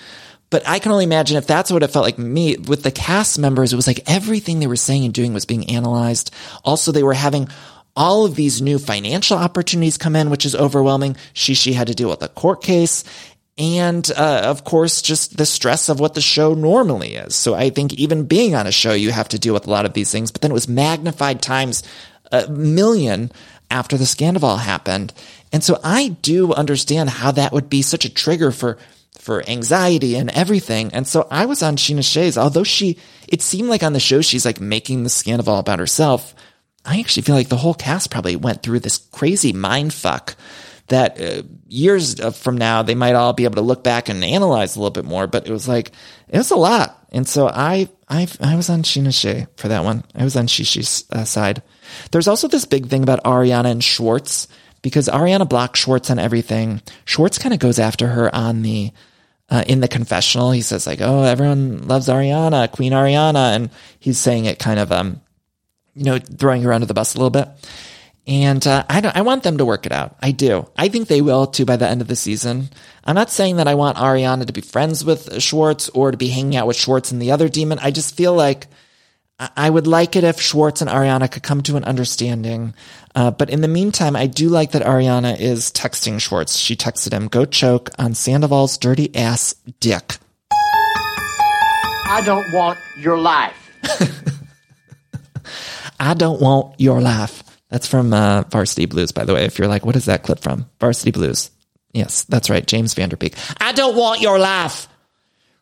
[0.49, 3.37] But I can only imagine if that's what it felt like me with the cast
[3.37, 6.33] members, it was like everything they were saying and doing was being analyzed.
[6.65, 7.49] Also, they were having
[7.95, 11.15] all of these new financial opportunities come in, which is overwhelming.
[11.33, 13.03] Shishi had to deal with a court case
[13.59, 17.35] and uh, of course just the stress of what the show normally is.
[17.35, 19.85] So i think even being on a show you have to deal with a lot
[19.85, 20.31] of these things.
[20.31, 21.83] But then it was magnified times
[22.31, 23.31] a million
[23.69, 25.13] after the scandal happened.
[25.51, 28.77] And so i do understand how that would be such a trigger for
[29.17, 30.91] for anxiety and everything.
[30.93, 34.21] And so i was on Scheana Shay's although she it seemed like on the show
[34.21, 36.33] she's like making the scandal about herself
[36.85, 40.35] i actually feel like the whole cast probably went through this crazy mind fuck
[40.89, 44.75] that uh, years from now they might all be able to look back and analyze
[44.75, 45.27] a little bit more.
[45.27, 45.91] But it was like
[46.27, 49.83] it was a lot, and so I I I was on Scheana Shay for that
[49.83, 50.03] one.
[50.13, 51.63] I was on Shishi's uh, side.
[52.11, 54.47] There's also this big thing about Ariana and Schwartz
[54.81, 56.81] because Ariana blocked Schwartz on everything.
[57.05, 58.91] Schwartz kind of goes after her on the
[59.49, 60.51] uh, in the confessional.
[60.51, 63.69] He says like, "Oh, everyone loves Ariana, Queen Ariana," and
[63.99, 65.21] he's saying it kind of um,
[65.99, 67.49] you know, throwing her under the bus a little bit.
[68.25, 70.15] And uh, I don't, I want them to work it out.
[70.21, 70.69] I do.
[70.77, 72.69] I think they will too by the end of the season.
[73.03, 76.29] I'm not saying that I want Ariana to be friends with Schwartz or to be
[76.29, 77.79] hanging out with Schwartz and the other demon.
[77.79, 78.67] I just feel like
[79.57, 82.75] I would like it if Schwartz and Ariana could come to an understanding.
[83.13, 86.55] Uh, but in the meantime, I do like that Ariana is texting Schwartz.
[86.55, 90.17] She texted him, "Go choke on Sandoval's dirty ass dick."
[90.51, 93.55] I don't want your life.
[95.99, 97.43] I don't want your life.
[97.69, 99.45] That's from uh, Varsity Blues, by the way.
[99.45, 100.69] If you're like, what is that clip from?
[100.79, 101.51] Varsity Blues.
[101.93, 102.65] Yes, that's right.
[102.65, 103.35] James Van Der Beek.
[103.59, 104.87] I don't want your laugh.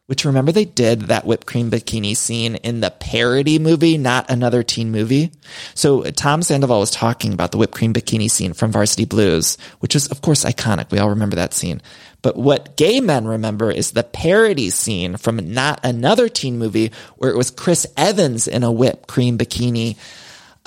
[0.08, 4.64] Which remember they did that whipped cream bikini scene in the parody movie, not another
[4.64, 5.32] teen movie.
[5.74, 9.94] So Tom Sandoval was talking about the whipped cream bikini scene from Varsity Blues, which
[9.94, 10.92] was of course iconic.
[10.92, 11.82] We all remember that scene.
[12.22, 17.30] But what gay men remember is the parody scene from not another teen movie where
[17.30, 19.98] it was Chris Evans in a whipped cream bikini.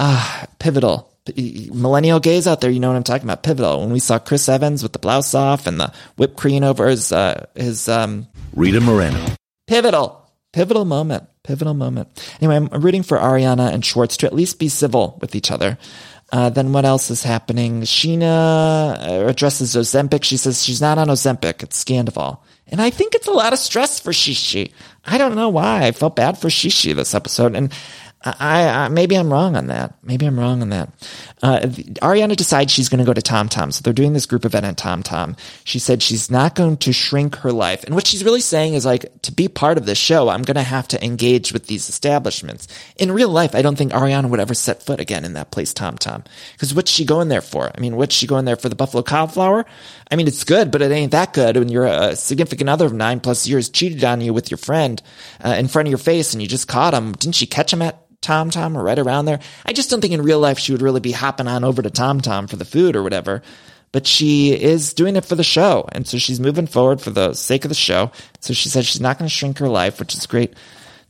[0.01, 3.43] Ah, pivotal millennial gays out there, you know what I'm talking about.
[3.43, 3.81] Pivotal.
[3.81, 7.13] When we saw Chris Evans with the blouse off and the whipped cream over his,
[7.13, 9.27] uh, his, um, Rita Moreno.
[9.67, 10.17] Pivotal.
[10.53, 11.25] Pivotal moment.
[11.43, 12.09] Pivotal moment.
[12.41, 15.79] Anyway, I'm rooting for Ariana and Schwartz to at least be civil with each other.
[16.33, 17.83] Uh, then what else is happening?
[17.83, 20.23] Scheana uh, addresses Ozempic.
[20.23, 21.63] She says she's not on Ozempic.
[21.63, 22.39] It's Scandoval.
[22.69, 24.73] And I think it's a lot of stress for Shishi.
[25.05, 25.87] I don't know why.
[25.87, 27.57] I felt bad for Shishi this episode.
[27.57, 27.73] And
[28.23, 29.95] I, I, maybe I'm wrong on that.
[30.03, 30.91] Maybe I'm wrong on that.
[31.43, 33.73] Uh, Ariana decides she's going to go to Tom Tom.
[33.73, 35.37] So they're doing this group event at Tom Tom.
[35.65, 37.83] She said she's not going to shrink her life.
[37.85, 40.57] And what she's really saying is like, to be part of this show, I'm going
[40.57, 42.69] to have to engage with these establishments.
[42.97, 45.73] In real life, I don't think Ariana would ever set foot again in that place,
[45.73, 46.23] Tom Tom.
[46.53, 47.71] Because what's she going there for?
[47.75, 49.65] I mean, what's she going there for the buffalo cauliflower?
[50.11, 52.93] I mean, it's good, but it ain't that good when you're a significant other of
[52.93, 55.03] nine plus years cheated on you with your friend
[55.43, 57.13] uh, in front of your face and you just caught him.
[57.13, 59.41] Didn't she catch him at Tom Tom or right around there.
[59.65, 61.91] I just don't think in real life she would really be hopping on over to
[61.91, 63.43] Tom Tom for the food or whatever.
[63.93, 65.89] But she is doing it for the show.
[65.91, 68.13] And so she's moving forward for the sake of the show.
[68.39, 70.55] So she said she's not going to shrink her life, which is a great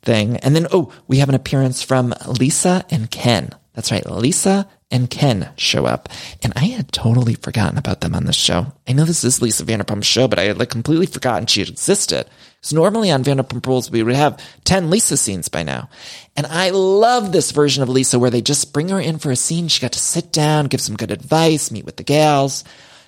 [0.03, 0.39] thing.
[0.39, 3.51] And then, oh, we have an appearance from Lisa and Ken.
[3.75, 4.05] That's right.
[4.07, 6.09] Lisa and Ken show up.
[6.43, 8.73] And I had totally forgotten about them on this show.
[8.89, 11.69] I know this is Lisa Vanderpump's show, but I had like completely forgotten she had
[11.69, 12.27] existed.
[12.63, 15.89] So normally on Vanderpump Rules, we would have 10 Lisa scenes by now.
[16.37, 19.37] And I love this version of Lisa where they just bring her in for a
[19.37, 19.69] scene.
[19.69, 22.65] She got to sit down, give some good advice, meet with the gals.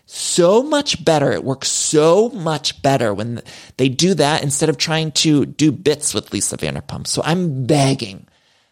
[0.07, 1.33] So much better.
[1.33, 3.43] It works so much better when
[3.77, 7.07] they do that instead of trying to do bits with Lisa Vanderpump.
[7.07, 8.27] So I'm begging.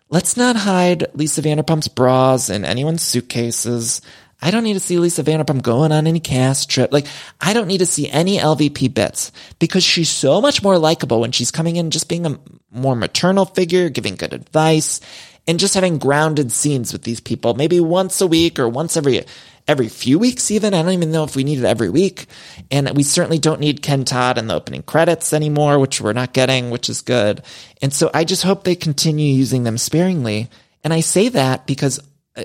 [0.09, 4.01] Let's not hide Lisa Vanderpump's bras in anyone's suitcases.
[4.43, 6.93] I don't need to see Lisa Vanderpump going on any cast trip.
[6.93, 7.07] Like,
[7.41, 11.33] I don't need to see any LVP bits because she's so much more likable when
[11.33, 12.39] she's coming in just being a
[12.71, 15.01] more maternal figure, giving good advice,
[15.47, 19.25] and just having grounded scenes with these people, maybe once a week or once every
[19.71, 20.75] every few weeks even.
[20.75, 22.27] I don't even know if we need it every week.
[22.71, 26.33] And we certainly don't need Ken Todd in the opening credits anymore, which we're not
[26.33, 27.43] getting, which is good.
[27.81, 30.49] And so I just hope they continue using them sparingly.
[30.83, 32.01] And I say that because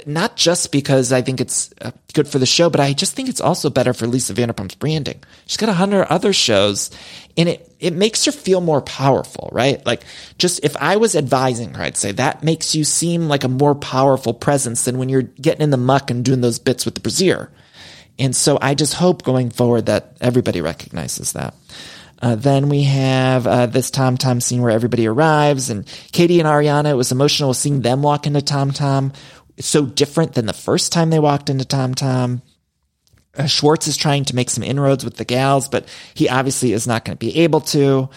[0.05, 3.29] not just because I think it's uh, good for the show, but I just think
[3.29, 5.21] it's also better for Lisa Vanderpump's branding.
[5.45, 6.89] She's got a hundred other shows
[7.37, 9.85] and it, it makes her feel more powerful, right?
[9.85, 10.03] Like
[10.39, 13.75] just if I was advising her, I'd say that makes you seem like a more
[13.75, 17.01] powerful presence than when you're getting in the muck and doing those bits with the
[17.01, 17.51] brassiere.
[18.17, 21.53] And so I just hope going forward that everybody recognizes that.
[22.21, 26.47] Uh, then we have uh, this Tom Tom scene where everybody arrives, and Katie and
[26.47, 26.91] Ariana.
[26.91, 29.11] It was emotional seeing them walk into Tom Tom.
[29.57, 32.41] It's so different than the first time they walked into Tom Tom.
[33.37, 36.87] Uh, Schwartz is trying to make some inroads with the gals, but he obviously is
[36.87, 38.09] not going to be able to.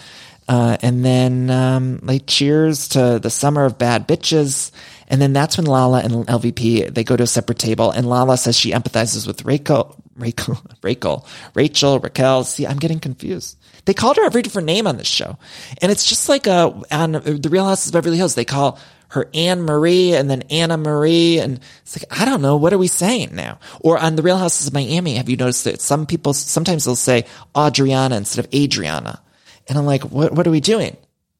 [0.47, 4.71] Uh, and then um, like cheers to the summer of bad bitches.
[5.07, 8.37] And then that's when Lala and LVP they go to a separate table, and Lala
[8.37, 12.43] says she empathizes with Rachel, Rachel, Rachel, Rachel, Raquel.
[12.43, 13.57] See, I'm getting confused.
[13.85, 15.37] They called her every different name on this show,
[15.81, 18.35] and it's just like uh, on the Real Houses of Beverly Hills.
[18.35, 18.79] They call
[19.09, 21.39] her Anne Marie and then Anna Marie.
[21.39, 22.57] And it's like, I don't know.
[22.57, 23.59] What are we saying now?
[23.81, 26.95] Or on the Real Houses of Miami, have you noticed that some people, sometimes they'll
[26.95, 27.25] say
[27.57, 29.21] Adriana instead of Adriana.
[29.67, 30.97] And I'm like, what, what are we doing?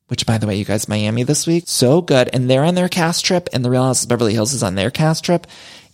[0.07, 2.29] Which, by the way, you guys, Miami this week, so good.
[2.33, 4.75] And they're on their cast trip and the Real Houses of Beverly Hills is on
[4.75, 5.45] their cast trip.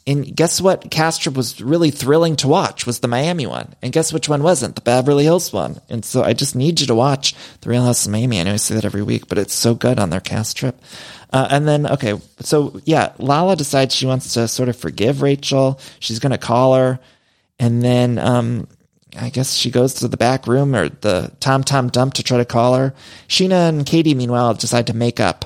[0.07, 3.73] And guess what cast trip was really thrilling to watch was the Miami one.
[3.81, 4.75] And guess which one wasn't?
[4.75, 5.81] The Beverly Hills one.
[5.89, 8.39] And so I just need you to watch the Real House of Miami.
[8.39, 10.79] I know I say that every week, but it's so good on their cast trip.
[11.35, 15.81] Uh, and then, okay, so yeah, Lala decides she wants to sort of forgive Rachel.
[15.99, 16.97] She's going to call her.
[17.59, 18.69] And then, um,
[19.17, 22.37] I guess she goes to the back room or the Tom Tom dump to try
[22.37, 22.93] to call her.
[23.27, 25.43] Scheana and Katie, meanwhile, decide to make up.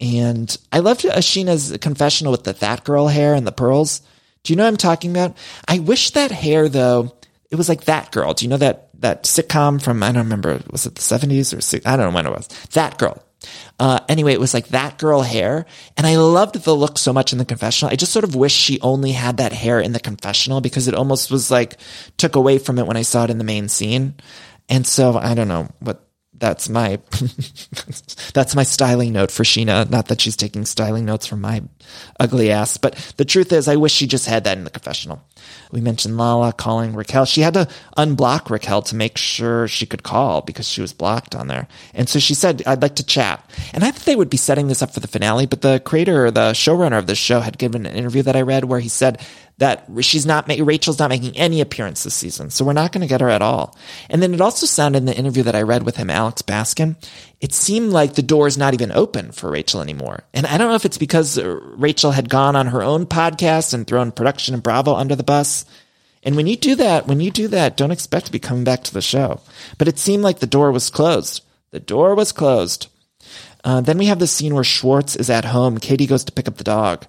[0.00, 4.02] And I loved Scheana's confessional with the that girl hair and the pearls.
[4.42, 5.36] Do you know what I'm talking about?
[5.68, 7.14] I wish that hair, though,
[7.52, 8.34] it was like that girl.
[8.34, 11.88] Do you know that, that sitcom from, I don't remember, was it the 70s or
[11.88, 12.48] I don't know when it was.
[12.72, 13.22] That girl.
[13.78, 15.66] Uh, anyway, it was like that girl hair.
[15.96, 17.92] And I loved the look so much in the confessional.
[17.92, 20.94] I just sort of wish she only had that hair in the confessional because it
[20.94, 21.76] almost was like
[22.16, 24.14] took away from it when I saw it in the main scene.
[24.68, 26.07] And so I don't know what
[26.38, 27.00] that's my
[28.34, 29.88] that's my styling note for Scheana.
[29.88, 31.62] Not that she's taking styling notes from my
[32.18, 35.22] ugly ass, but the truth is, I wish she just had that in the confessional.
[35.72, 37.24] We mentioned Lala calling Raquel.
[37.24, 41.34] She had to unblock Raquel to make sure she could call because she was blocked
[41.34, 41.68] on there.
[41.94, 43.48] And so she said, I'd like to chat.
[43.72, 46.26] And I thought they would be setting this up for the finale, but the creator
[46.26, 48.88] or the showrunner of the show had given an interview that I read where he
[48.88, 49.20] said
[49.58, 52.50] that she's not, Rachel's not making any appearance this season.
[52.50, 53.76] So we're not going to get her at all.
[54.08, 56.96] And then it also sounded in the interview that I read with him, Alex Baskin,
[57.40, 60.24] it seemed like the door is not even open for Rachel anymore.
[60.32, 63.86] And I don't know if it's because Rachel had gone on her own podcast and
[63.86, 65.64] thrown production and Bravo under the bus.
[66.22, 68.84] And when you do that, when you do that, don't expect to be coming back
[68.84, 69.40] to the show.
[69.76, 71.44] But it seemed like the door was closed.
[71.70, 72.88] The door was closed.
[73.64, 75.78] Uh, then we have the scene where Schwartz is at home.
[75.78, 77.06] Katie goes to pick up the dog.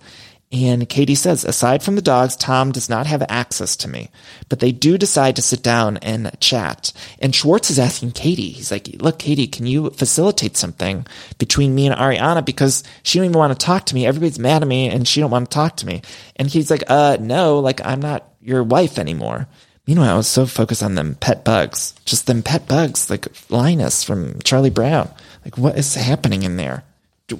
[0.51, 4.09] And Katie says, aside from the dogs, Tom does not have access to me,
[4.49, 6.91] but they do decide to sit down and chat.
[7.19, 11.05] And Schwartz is asking Katie, he's like, look, Katie, can you facilitate something
[11.37, 12.43] between me and Ariana?
[12.43, 14.07] Because she don't even want to talk to me.
[14.07, 16.01] Everybody's mad at me and she don't want to talk to me.
[16.35, 19.47] And he's like, uh, no, like I'm not your wife anymore.
[19.85, 24.03] Meanwhile, I was so focused on them pet bugs, just them pet bugs, like Linus
[24.03, 25.11] from Charlie Brown.
[25.45, 26.83] Like what is happening in there?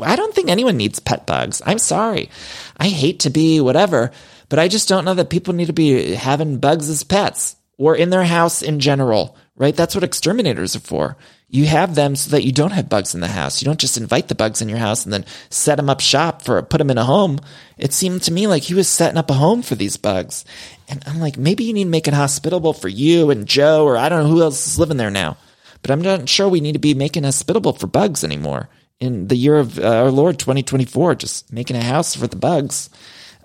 [0.02, 1.62] I don't think anyone needs pet bugs.
[1.66, 2.30] I'm sorry.
[2.78, 4.12] I hate to be whatever,
[4.50, 7.96] but I just don't know that people need to be having bugs as pets or
[7.96, 9.76] in their house in general, right?
[9.76, 11.18] That's what exterminators are for.
[11.52, 13.60] You have them so that you don't have bugs in the house.
[13.60, 16.44] You don't just invite the bugs in your house and then set them up shop
[16.44, 17.40] for, put them in a home.
[17.78, 20.46] It seemed to me like he was setting up a home for these bugs.
[20.88, 23.98] And I'm like, maybe you need to make it hospitable for you and Jo, or
[23.98, 25.38] I don't know who else is living there now.
[25.82, 28.70] But I'm not sure we need to be making hospitable for bugs anymore
[29.00, 32.90] in the year of uh, our Lord 2024, just making a house for the bugs.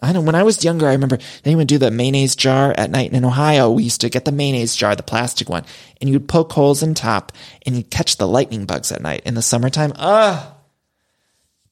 [0.02, 2.90] I know when I was younger, I remember they would do the mayonnaise jar at
[2.90, 3.70] night in Ohio.
[3.70, 5.64] We used to get the mayonnaise jar, the plastic one,
[6.00, 7.32] and you'd poke holes in top
[7.64, 9.92] and you'd catch the lightning bugs at night in the summertime.
[9.96, 10.55] Ah,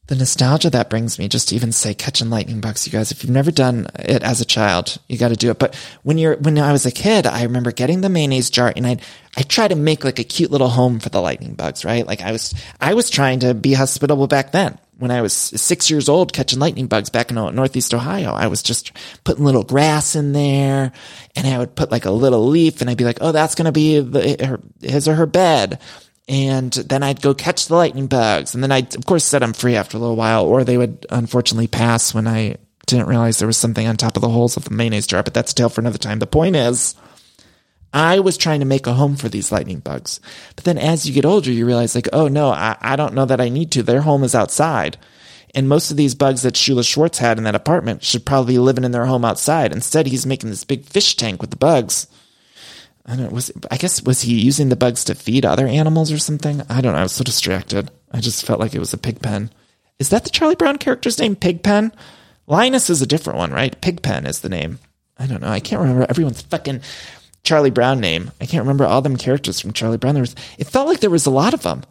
[0.08, 3.12] the nostalgia that brings me just to even say catching lightning bugs, you guys.
[3.12, 5.60] If you've never done it as a child, you got to do it.
[5.60, 8.84] But when you're, when I was a kid, I remember getting the mayonnaise jar and
[8.84, 9.02] I'd,
[9.36, 12.04] I try to make like a cute little home for the lightning bugs, right?
[12.04, 14.76] Like I was, I was trying to be hospitable back then.
[14.98, 18.62] When I was six years old catching lightning bugs back in Northeast Ohio, I was
[18.62, 18.92] just
[19.24, 20.92] putting little grass in there
[21.34, 23.66] and I would put like a little leaf and I'd be like, oh, that's going
[23.66, 25.80] to be the, his or her bed
[26.28, 28.54] and then I'd go catch the lightning bugs.
[28.54, 31.06] And then I'd, of course, set them free after a little while, or they would
[31.10, 32.56] unfortunately pass when I
[32.86, 35.22] didn't realize there was something on top of the holes of the mayonnaise jar.
[35.22, 36.20] But that's a tale for another time.
[36.20, 36.94] The point is,
[37.92, 40.20] I was trying to make a home for these lightning bugs.
[40.54, 43.26] But then as you get older, you realize, like, oh no, I, I don't know
[43.26, 43.82] that I need to.
[43.82, 44.96] Their home is outside.
[45.54, 48.58] And most of these bugs that Shula Schwartz had in that apartment should probably be
[48.58, 49.72] living in their home outside.
[49.72, 52.06] Instead, he's making this big fish tank with the bugs
[53.04, 56.12] I don't know, was I guess was he using the bugs to feed other animals
[56.12, 56.62] or something?
[56.68, 57.00] I don't know.
[57.00, 57.90] I was so distracted.
[58.12, 59.50] I just felt like it was a pigpen.
[59.98, 61.36] Is that the Charlie Brown character's name?
[61.36, 61.92] Pigpen?
[62.46, 63.80] Linus is a different one, right?
[63.80, 64.78] Pigpen is the name.
[65.18, 65.48] I don't know.
[65.48, 66.06] I can't remember.
[66.08, 66.82] Everyone's fucking
[67.44, 68.30] Charlie Brown name.
[68.40, 70.14] I can't remember all them characters from Charlie Brown.
[70.14, 71.82] There was, it felt like there was a lot of them.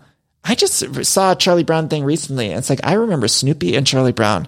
[0.44, 3.86] I just saw a Charlie Brown thing recently, and it's like I remember Snoopy and
[3.86, 4.48] Charlie Brown,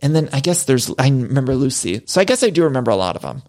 [0.00, 2.02] and then I guess there's I remember Lucy.
[2.06, 3.42] So I guess I do remember a lot of them.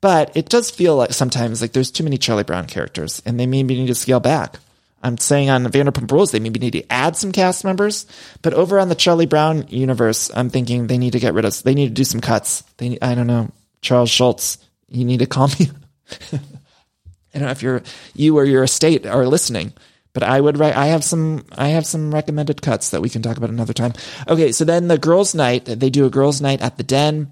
[0.00, 3.46] But it does feel like sometimes like there's too many Charlie Brown characters, and they
[3.46, 4.58] maybe need to scale back.
[5.02, 8.06] I'm saying on Vanderpump Rules they maybe need to add some cast members,
[8.42, 11.62] but over on the Charlie Brown universe, I'm thinking they need to get rid of.
[11.62, 12.62] They need to do some cuts.
[12.78, 15.70] They, I don't know, Charles Schulz, you need to call me.
[16.32, 17.82] I don't know if you're
[18.14, 19.72] you or your estate are listening,
[20.12, 23.36] but I would I have some I have some recommended cuts that we can talk
[23.36, 23.92] about another time.
[24.26, 27.30] Okay, so then the girls' night they do a girls' night at the Den.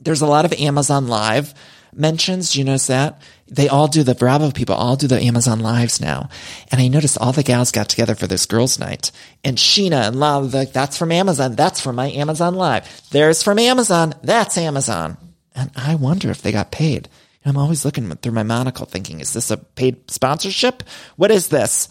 [0.00, 1.54] There's a lot of Amazon Live
[1.94, 2.52] mentions.
[2.52, 3.20] Do you notice that?
[3.48, 6.30] They all do the Bravo people all do the Amazon lives now.
[6.70, 9.10] And I noticed all the gals got together for this girls night
[9.44, 11.54] and Scheana and Lala, like, that's from Amazon.
[11.54, 13.02] That's from my Amazon live.
[13.10, 14.14] There's from Amazon.
[14.22, 15.18] That's Amazon.
[15.54, 17.08] And I wonder if they got paid.
[17.44, 20.82] And I'm always looking through my monocle thinking, is this a paid sponsorship?
[21.16, 21.88] What is this?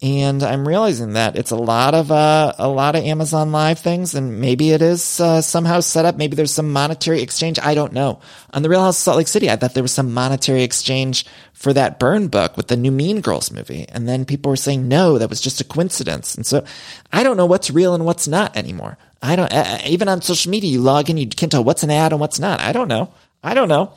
[0.00, 4.14] And I'm realizing that it's a lot of uh, a lot of Amazon Live things,
[4.14, 6.16] and maybe it is uh, somehow set up.
[6.16, 7.58] Maybe there's some monetary exchange.
[7.58, 8.20] I don't know.
[8.52, 11.26] On the Real House of Salt Lake City, I thought there was some monetary exchange
[11.52, 14.86] for that burn book with the new Mean Girls movie, and then people were saying
[14.86, 16.36] no, that was just a coincidence.
[16.36, 16.64] And so
[17.12, 18.98] I don't know what's real and what's not anymore.
[19.20, 20.70] I don't uh, even on social media.
[20.70, 22.60] You log in, you can't tell what's an ad and what's not.
[22.60, 23.12] I don't know.
[23.42, 23.92] I don't know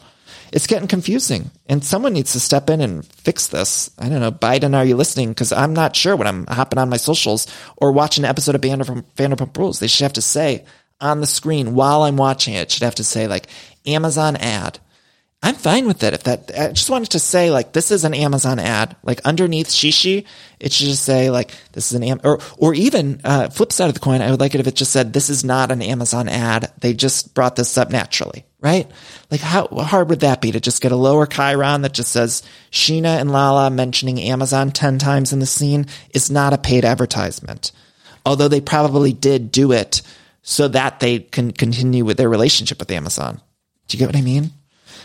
[0.51, 3.89] it's getting confusing and someone needs to step in and fix this.
[3.97, 4.31] I don't know.
[4.31, 5.29] Biden, are you listening?
[5.29, 7.47] Because I'm not sure when I'm hopping on my socials
[7.77, 9.79] or watching an episode of Vanderpump, Rules.
[9.79, 10.65] They should have to say
[10.99, 13.47] on the screen while I'm watching it, should have to say like
[13.85, 14.79] Amazon ad.
[15.43, 16.13] I'm fine with it.
[16.13, 19.69] If that, I just wanted to say like, this is an Amazon ad, like underneath
[19.69, 20.25] Shishi,
[20.59, 23.87] it should just say like, this is an, Am- or, or even, uh, flip side
[23.87, 25.81] of the coin, I would like it if it just said, this is not an
[25.81, 26.71] Amazon ad.
[26.79, 28.89] They just brought this up naturally right?
[29.30, 32.43] Like how hard would that be to just get a lower chyron that just says
[32.72, 37.72] Scheana and Lala mentioning Amazon 10 times in the scene is not a paid advertisement.
[38.26, 40.03] Although they probably did do it
[40.43, 43.41] so that they can continue with their relationship with Amazon.
[43.88, 44.51] Do you get what I mean?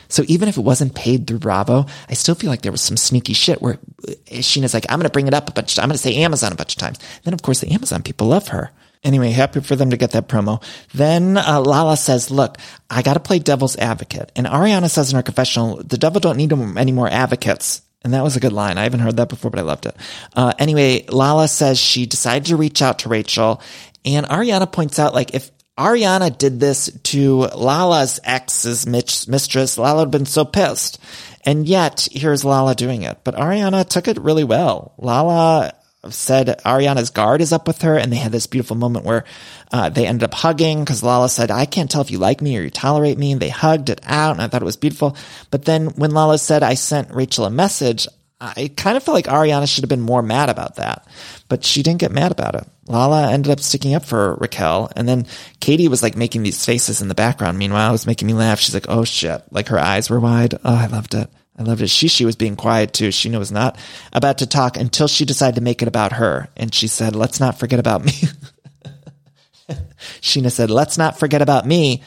[0.09, 2.97] So even if it wasn't paid through Bravo, I still feel like there was some
[2.97, 3.79] sneaky shit where
[4.27, 5.79] Scheana's like, I'm going to bring it up a bunch.
[5.79, 6.99] I'm going to say Amazon a bunch of times.
[7.25, 8.71] Then of course the Amazon people love her.
[9.05, 10.63] Anyway, happy for them to get that promo.
[10.95, 12.59] Then uh, Lala says, "Look,
[12.91, 16.37] I got to play devil's advocate." And Ariana says in her confessional, "The devil don't
[16.37, 18.79] need any more advocates." And that was a good line.
[18.79, 19.97] I haven't heard that before, but I loved it.
[20.35, 23.61] Uh, anyway, Lala says she decided to reach out to Rachel,
[24.05, 30.11] and Ariana points out, like, if Ariana did this to Lala's ex's mistress, Lala would
[30.11, 30.99] been so pissed.
[31.45, 33.19] And yet, here's Lala doing it.
[33.25, 34.95] But Ariana took it really well.
[34.99, 35.73] Lala
[36.11, 39.25] said Ariana's guard is up with her, and they had this beautiful moment where
[39.73, 42.57] uh, they ended up hugging because Lala said, "I can't tell if you like me
[42.57, 45.17] or you tolerate me," and they hugged it out, and I thought it was beautiful.
[45.51, 48.07] But then when Lala said, "I sent Rachel a message,"
[48.41, 51.07] I kind of felt like Ariana should have been more mad about that,
[51.49, 52.67] but she didn't get mad about it.
[52.87, 55.27] Lala ended up sticking up for Raquel, and then
[55.61, 57.59] Katie was like making these faces in the background.
[57.59, 58.61] Meanwhile, it was making me laugh.
[58.61, 60.55] She's like, "Oh shit!" Like her eyes were wide.
[60.65, 61.31] Oh, I loved it.
[61.59, 61.89] I loved it.
[61.89, 63.11] She, was being quiet too.
[63.11, 63.79] She was not
[64.13, 66.49] about to talk until she decided to make it about her.
[66.57, 68.13] And she said, let's not forget about me.
[70.21, 72.03] Scheana said, let's not forget about me.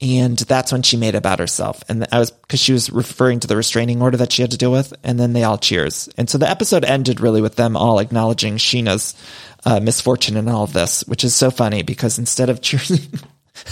[0.00, 1.82] And that's when she made it about herself.
[1.88, 4.58] And I was, cause she was referring to the restraining order that she had to
[4.58, 4.92] deal with.
[5.02, 6.08] And then they all cheers.
[6.16, 9.14] And so the episode ended really with them all acknowledging Scheana's
[9.64, 13.00] uh, misfortune in all of this, which is so funny because instead of cheering,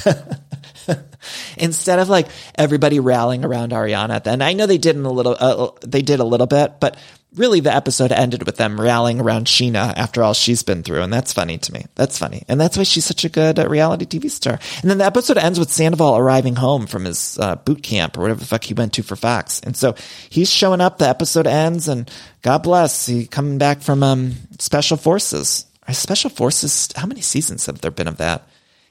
[1.57, 5.05] Instead of like everybody rallying around Ariana at the end, I know they did in
[5.05, 6.97] a little, uh, they did a little bit, but
[7.35, 11.03] really the episode ended with them rallying around Scheana after all she's been through.
[11.03, 11.87] And that's funny to me.
[11.95, 12.45] That's funny.
[12.49, 14.59] And that's why she's such a good uh, reality TV star.
[14.82, 18.22] And then the episode ends with Sandoval arriving home from his uh, boot camp or
[18.22, 19.61] whatever the fuck he went to for Fox.
[19.61, 19.95] And so
[20.28, 20.99] he's showing up.
[20.99, 22.11] The episode ends and
[22.43, 23.07] God bless.
[23.07, 25.66] He coming back from, um, special forces.
[25.93, 26.89] Special forces?
[26.97, 28.49] How many seasons have there been of that?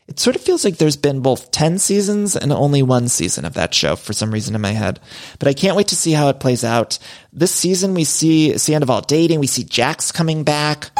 [0.08, 3.54] It sort of feels like there's been both 10 seasons and only one season of
[3.54, 5.00] that show for some reason in my head.
[5.40, 7.00] But I can't wait to see how it plays out.
[7.32, 9.40] This season, we see Sandoval dating.
[9.40, 10.92] We see Jax coming back.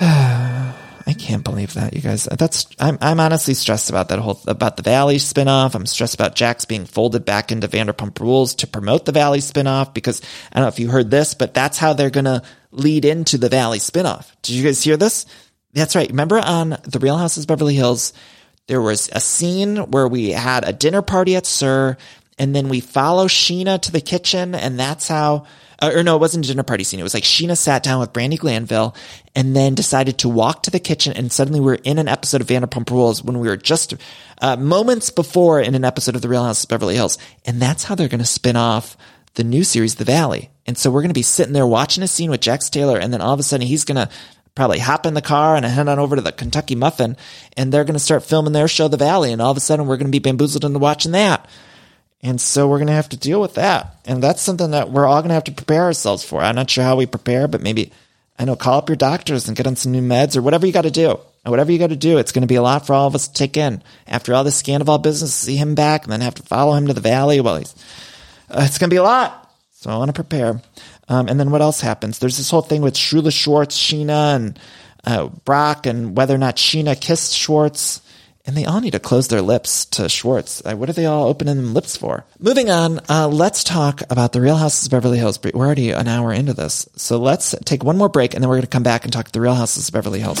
[0.00, 2.24] I can't believe that, you guys.
[2.24, 5.74] That's I'm I'm honestly stressed about that whole about the Valley spinoff.
[5.74, 9.92] I'm stressed about Jax being folded back into Vanderpump Rules to promote the Valley spinoff
[9.92, 10.22] because
[10.52, 13.48] I don't know if you heard this, but that's how they're gonna lead into the
[13.48, 14.30] Valley spinoff.
[14.42, 15.26] Did you guys hear this?
[15.72, 16.08] That's right.
[16.08, 18.12] Remember on The Real Houses Beverly Hills,
[18.66, 21.96] there was a scene where we had a dinner party at SUR,
[22.38, 25.46] and then we follow Scheana to the kitchen, and that's how
[25.80, 27.00] uh, or no, it wasn't a dinner party scene.
[27.00, 28.94] It was like Scheana sat down with Brandi Glanville
[29.34, 32.40] and then decided to walk to the kitchen and suddenly we are in an episode
[32.40, 33.94] of Vanderpump Rules when we were just
[34.42, 37.18] uh, moments before in an episode of The Real House of Beverly Hills.
[37.46, 38.96] And that's how they're going to spin off
[39.34, 40.50] the new series, The Valley.
[40.66, 43.12] And so we're going to be sitting there watching a scene with Jax Taylor and
[43.12, 44.12] then all of a sudden he's going to
[44.54, 47.16] probably hop in the car and head on over to the Kentucky Muffin
[47.56, 49.32] and they're going to start filming their show, The Valley.
[49.32, 51.48] And all of a sudden we're going to be bamboozled into watching that.
[52.22, 53.96] And so we're going to have to deal with that.
[54.04, 56.40] And that's something that we're all going to have to prepare ourselves for.
[56.40, 57.92] I'm not sure how we prepare, but maybe,
[58.38, 60.72] I know, call up your doctors and get on some new meds or whatever you
[60.72, 61.18] got to do.
[61.44, 63.14] And whatever you got to do, it's going to be a lot for all of
[63.14, 63.82] us to take in.
[64.06, 66.92] After all this Scandoval business, see him back and then have to follow him to
[66.92, 67.40] the valley.
[67.40, 67.74] Well, he's,
[68.50, 69.50] uh, it's going to be a lot.
[69.72, 70.60] So I want to prepare.
[71.10, 72.18] Um, and then what else happens?
[72.18, 74.58] There's this whole thing with Shula Schwartz, Scheana, and
[75.04, 78.00] uh, Brock, and whether or not Scheana kissed Schwartz
[78.46, 80.62] and they all need to close their lips to Schwartz.
[80.64, 82.24] Uh, what are they all opening them lips for?
[82.38, 85.38] Moving on, uh, let's talk about the Real Houses of Beverly Hills.
[85.42, 88.56] We're already an hour into this, so let's take one more break, and then we're
[88.56, 90.40] going to come back and talk the Real Houses of Beverly Hills.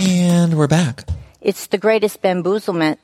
[0.00, 1.04] And we're back.
[1.42, 2.96] It's the greatest bamboozlement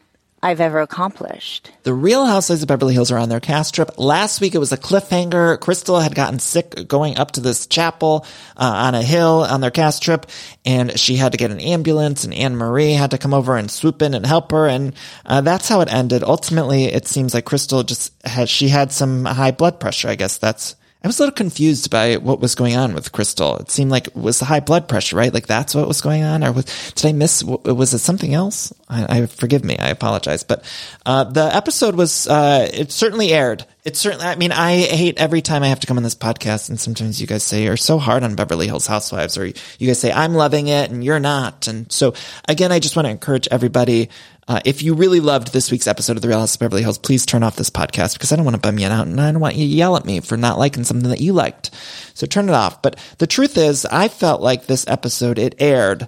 [0.42, 1.70] I've ever accomplished.
[1.82, 3.98] The Real Housewives of Beverly Hills are on their cast trip.
[3.98, 5.60] Last week it was a cliffhanger.
[5.60, 8.24] Crystal had gotten sick going up to this chapel
[8.56, 10.24] uh, on a hill on their cast trip,
[10.64, 14.00] and she had to get an ambulance, and Annemarie had to come over and swoop
[14.00, 14.94] in and help her, and
[15.26, 16.22] uh, that's how it ended.
[16.22, 20.08] Ultimately, it seems like Crystal just had she had some high blood pressure.
[20.08, 20.76] I guess that's
[21.06, 23.58] I was a little confused by what was going on with Crystal.
[23.58, 25.32] It seemed like it was the high blood pressure, right?
[25.32, 26.64] Like that's what was going on, or was
[26.96, 27.44] did I miss?
[27.44, 28.72] Was it something else?
[28.88, 29.76] I, I forgive me.
[29.78, 30.44] I apologize.
[30.44, 30.64] But
[31.04, 33.66] uh, the episode was uh, it certainly aired.
[33.84, 34.26] It certainly.
[34.26, 37.20] I mean, I hate every time I have to come on this podcast, and sometimes
[37.20, 39.54] you guys say you're so hard on Beverly Hills Housewives, or you
[39.86, 41.68] guys say I'm loving it and you're not.
[41.68, 42.14] And so
[42.48, 44.08] again, I just want to encourage everybody
[44.48, 46.98] uh, if you really loved this week's episode of The Real House of Beverly Hills,
[46.98, 49.32] please turn off this podcast because I don't want to bum you out and I
[49.32, 51.72] don't want you to yell at me for not liking something that you liked.
[52.14, 52.80] So turn it off.
[52.80, 56.06] But the truth is, I felt like this episode, it aired.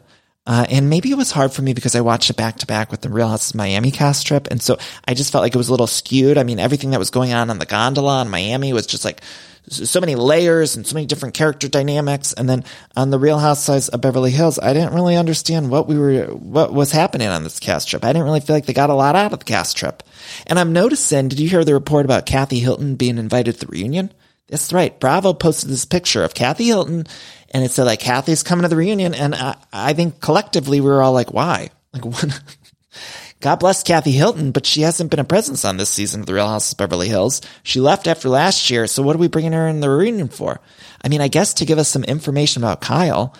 [0.49, 2.91] Uh, and maybe it was hard for me because I watched it back to back
[2.91, 4.49] with the Real House of Miami cast trip.
[4.51, 6.39] And so I just felt like it was a little skewed.
[6.39, 9.21] I mean, everything that was going on on the gondola in Miami was just like
[9.69, 12.33] so many layers and so many different character dynamics.
[12.33, 12.65] And then
[12.97, 16.73] on the Real Housewives of Beverly Hills, I didn't really understand what we were, what
[16.73, 18.03] was happening on this cast trip.
[18.03, 20.03] I didn't really feel like they got a lot out of the cast trip.
[20.47, 23.71] And I'm noticing, did you hear the report about Kathy Hilton being invited to the
[23.71, 24.15] reunion?
[24.49, 24.99] That's right.
[24.99, 27.07] Bravo posted this picture of Kathy Hilton
[27.51, 29.15] and it said like Kathy's coming to the reunion.
[29.15, 31.71] And I, I think collectively we were all like, why?
[31.93, 32.43] Like what?
[33.41, 36.35] God bless Kathy Hilton, but she hasn't been a presence on this season of The
[36.35, 37.41] Real House of Beverly Hills.
[37.63, 40.61] She left after last year, so what are we bringing her in the reunion for?
[41.05, 43.33] I mean, I guess to give us some information about Kyle,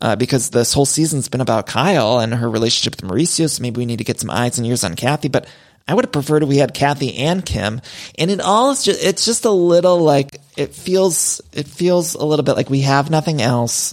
[0.00, 3.78] uh, because this whole season's been about Kyle and her relationship with Mauricio, so maybe
[3.78, 5.48] we need to get some eyes and ears on Kathy, but
[5.90, 7.80] I would have preferred we had Kathy and Kim.
[8.16, 12.24] And it all is just, it's just a little like, it feels, it feels a
[12.24, 13.92] little bit like we have nothing else.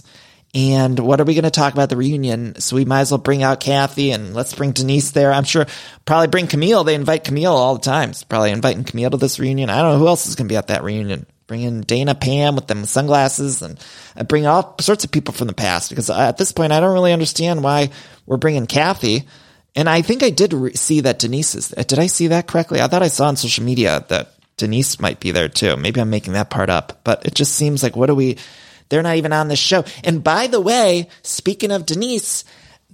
[0.54, 2.60] And what are we going to talk about the reunion?
[2.60, 5.32] So we might as well bring out Kathy and let's bring Denise there.
[5.32, 5.66] I'm sure
[6.06, 6.84] probably bring Camille.
[6.84, 8.10] They invite Camille all the time.
[8.10, 9.68] It's probably inviting Camille to this reunion.
[9.68, 11.26] I don't know who else is going to be at that reunion.
[11.48, 13.78] Bring in Dana Pam with them sunglasses and
[14.28, 16.94] bring all sorts of people from the past because uh, at this point, I don't
[16.94, 17.90] really understand why
[18.24, 19.26] we're bringing Kathy.
[19.74, 22.80] And I think I did re- see that Denise is, did I see that correctly?
[22.80, 25.76] I thought I saw on social media that Denise might be there too.
[25.76, 28.38] Maybe I'm making that part up, but it just seems like what do we,
[28.88, 29.84] they're not even on this show.
[30.04, 32.44] And by the way, speaking of Denise,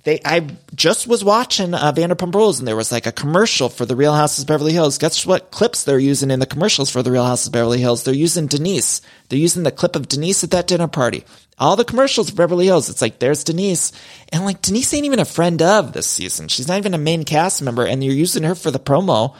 [0.04, 3.86] they I just was watching uh, Vanderpump Rules and there was like a commercial for
[3.86, 4.98] the Real Houses Beverly Hills.
[4.98, 8.04] Guess what clips they're using in the commercials for the Real Houses Beverly Hills?
[8.04, 9.00] They're using Denise.
[9.28, 11.24] They're using the clip of Denise at that dinner party.
[11.58, 13.92] All the commercials of Beverly Hills, it's like there's Denise,
[14.32, 16.48] and like Denise ain't even a friend of this season.
[16.48, 19.36] She's not even a main cast member, and you're using her for the promo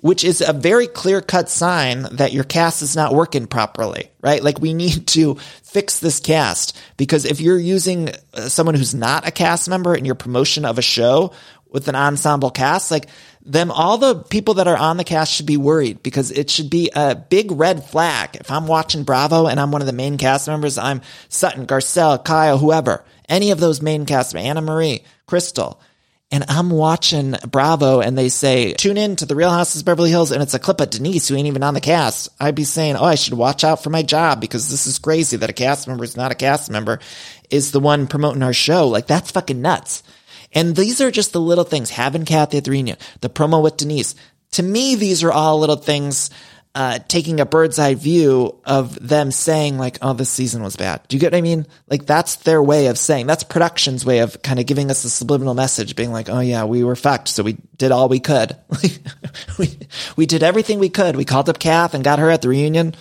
[0.00, 4.42] which is a very clear cut sign that your cast is not working properly, right?
[4.42, 9.26] Like we need to fix this cast because if you're using uh, someone who's not
[9.26, 11.32] a cast member in your promotion of a show
[11.68, 13.08] with an ensemble cast, like
[13.48, 16.68] them, all the people that are on the cast should be worried because it should
[16.68, 18.36] be a big red flag.
[18.36, 22.22] If I'm watching Bravo and I'm one of the main cast members, I'm Sutton, Garcelle,
[22.22, 25.80] Kyle, whoever, any of those main cast, Anna Marie, Crystal,
[26.30, 30.30] and I'm watching Bravo and they say, tune in to the Real Houses Beverly Hills
[30.30, 32.28] and it's a clip of Denise who ain't even on the cast.
[32.38, 35.38] I'd be saying, oh, I should watch out for my job because this is crazy
[35.38, 37.00] that a cast member is not a cast member
[37.48, 38.88] is the one promoting our show.
[38.88, 40.02] Like that's fucking nuts.
[40.52, 41.90] And these are just the little things.
[41.90, 44.14] Having Kathy at the reunion, the promo with Denise.
[44.52, 46.30] To me, these are all little things
[46.74, 51.00] uh, taking a bird's eye view of them saying like, "Oh, this season was bad."
[51.08, 51.66] Do you get what I mean?
[51.90, 53.26] Like that's their way of saying.
[53.26, 56.64] That's production's way of kind of giving us a subliminal message, being like, "Oh yeah,
[56.64, 58.56] we were fucked, so we did all we could.
[59.58, 59.76] we
[60.16, 61.16] we did everything we could.
[61.16, 62.94] We called up Kath and got her at the reunion."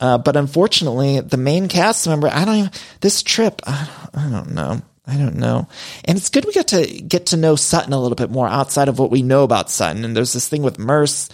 [0.00, 2.70] Uh, but unfortunately, the main cast member, I don't even,
[3.00, 4.82] this trip, I, I don't know.
[5.06, 5.68] I don't know.
[6.04, 8.88] And it's good we got to get to know Sutton a little bit more outside
[8.88, 10.04] of what we know about Sutton.
[10.04, 11.28] And there's this thing with Merce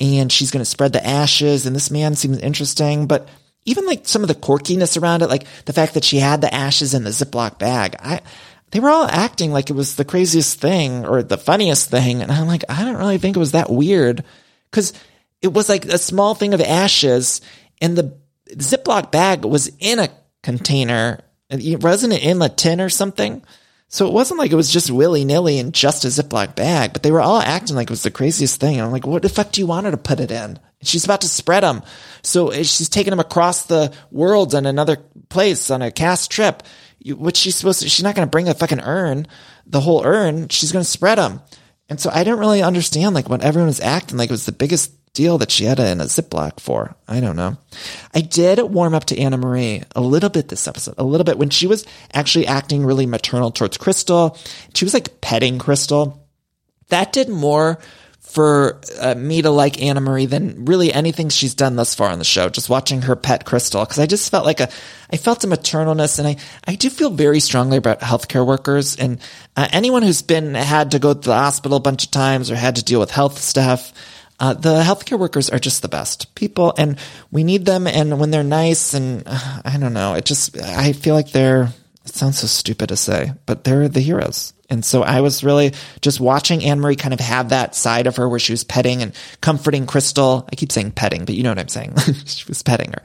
[0.00, 1.66] and she's going to spread the ashes.
[1.66, 3.28] And this man seems interesting, but
[3.64, 6.52] even like some of the quirkiness around it, like the fact that she had the
[6.52, 8.20] ashes in the Ziploc bag, I,
[8.72, 12.22] they were all acting like it was the craziest thing or the funniest thing.
[12.22, 14.24] And I'm like, I don't really think it was that weird
[14.70, 14.92] because
[15.40, 17.40] it was like a small thing of ashes
[17.80, 18.16] and the
[18.50, 20.10] Ziploc bag was in a
[20.42, 21.20] container.
[21.52, 23.42] Wasn't in a tin or something?
[23.92, 27.02] So it wasn't like it was just willy nilly in just a Ziploc bag, but
[27.02, 28.76] they were all acting like it was the craziest thing.
[28.76, 30.38] And I'm like, what the fuck do you want her to put it in?
[30.40, 31.82] And she's about to spread them.
[32.22, 34.96] So eh, she's taking them across the world in another
[35.28, 36.62] place on a cast trip.
[37.04, 39.26] What she's supposed to, she's not going to bring a fucking urn,
[39.66, 40.48] the whole urn.
[40.48, 41.42] She's going to spread them.
[41.90, 44.52] And so I didn't really understand like when everyone was acting like it was the
[44.52, 46.94] biggest deal that she had it in a Ziploc for.
[47.06, 47.58] I don't know.
[48.14, 51.38] I did warm up to Anna Marie a little bit this episode, a little bit
[51.38, 54.38] when she was actually acting really maternal towards Crystal.
[54.74, 56.26] She was like petting Crystal.
[56.88, 57.78] That did more
[58.20, 62.18] for uh, me to like Anna Marie than really anything she's done thus far on
[62.18, 62.48] the show.
[62.48, 64.70] Just watching her pet Crystal, because I just felt like a,
[65.10, 66.36] I felt a maternalness, and I,
[66.66, 69.20] I do feel very strongly about healthcare workers and
[69.54, 72.56] uh, anyone who's been had to go to the hospital a bunch of times or
[72.56, 73.92] had to deal with health stuff.
[74.42, 76.98] Uh, the healthcare workers are just the best people and
[77.30, 77.86] we need them.
[77.86, 81.68] And when they're nice and uh, I don't know, it just, I feel like they're,
[82.04, 84.52] it sounds so stupid to say, but they're the heroes.
[84.72, 88.26] And so I was really just watching Annemarie kind of have that side of her
[88.26, 90.48] where she was petting and comforting Crystal.
[90.50, 91.94] I keep saying petting, but you know what I'm saying.
[92.24, 93.02] she was petting her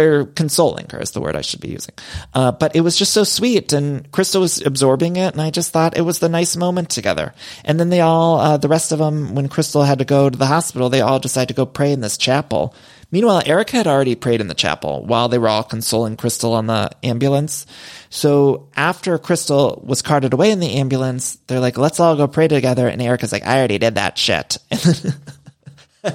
[0.00, 1.94] or consoling her is the word I should be using.
[2.32, 5.32] Uh, but it was just so sweet and Crystal was absorbing it.
[5.32, 7.34] And I just thought it was the nice moment together.
[7.64, 10.38] And then they all, uh, the rest of them, when Crystal had to go to
[10.38, 12.76] the hospital, they all decided to go pray in this chapel.
[13.10, 16.66] Meanwhile, Erika had already prayed in the chapel while they were all consoling Crystal on
[16.66, 17.66] the ambulance.
[18.10, 22.48] So after Crystal was carted away in the ambulance, they're like, let's all go pray
[22.48, 22.88] together.
[22.88, 24.58] And Erika's like, I already did that shit.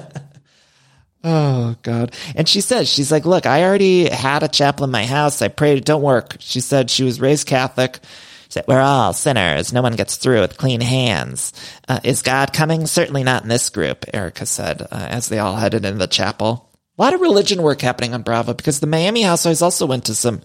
[1.24, 2.14] oh, God.
[2.36, 5.40] And she says, she's like, look, I already had a chapel in my house.
[5.40, 5.78] I prayed.
[5.78, 6.36] It don't work.
[6.40, 8.00] She said she was raised Catholic.
[8.44, 9.72] She said, we're all sinners.
[9.72, 11.54] No one gets through with clean hands.
[11.88, 12.86] Uh, is God coming?
[12.86, 16.68] Certainly not in this group, Erika said, uh, as they all headed into the chapel.
[16.98, 20.14] A lot of religion work happening on Bravo because the Miami Housewives also went to
[20.14, 20.42] some,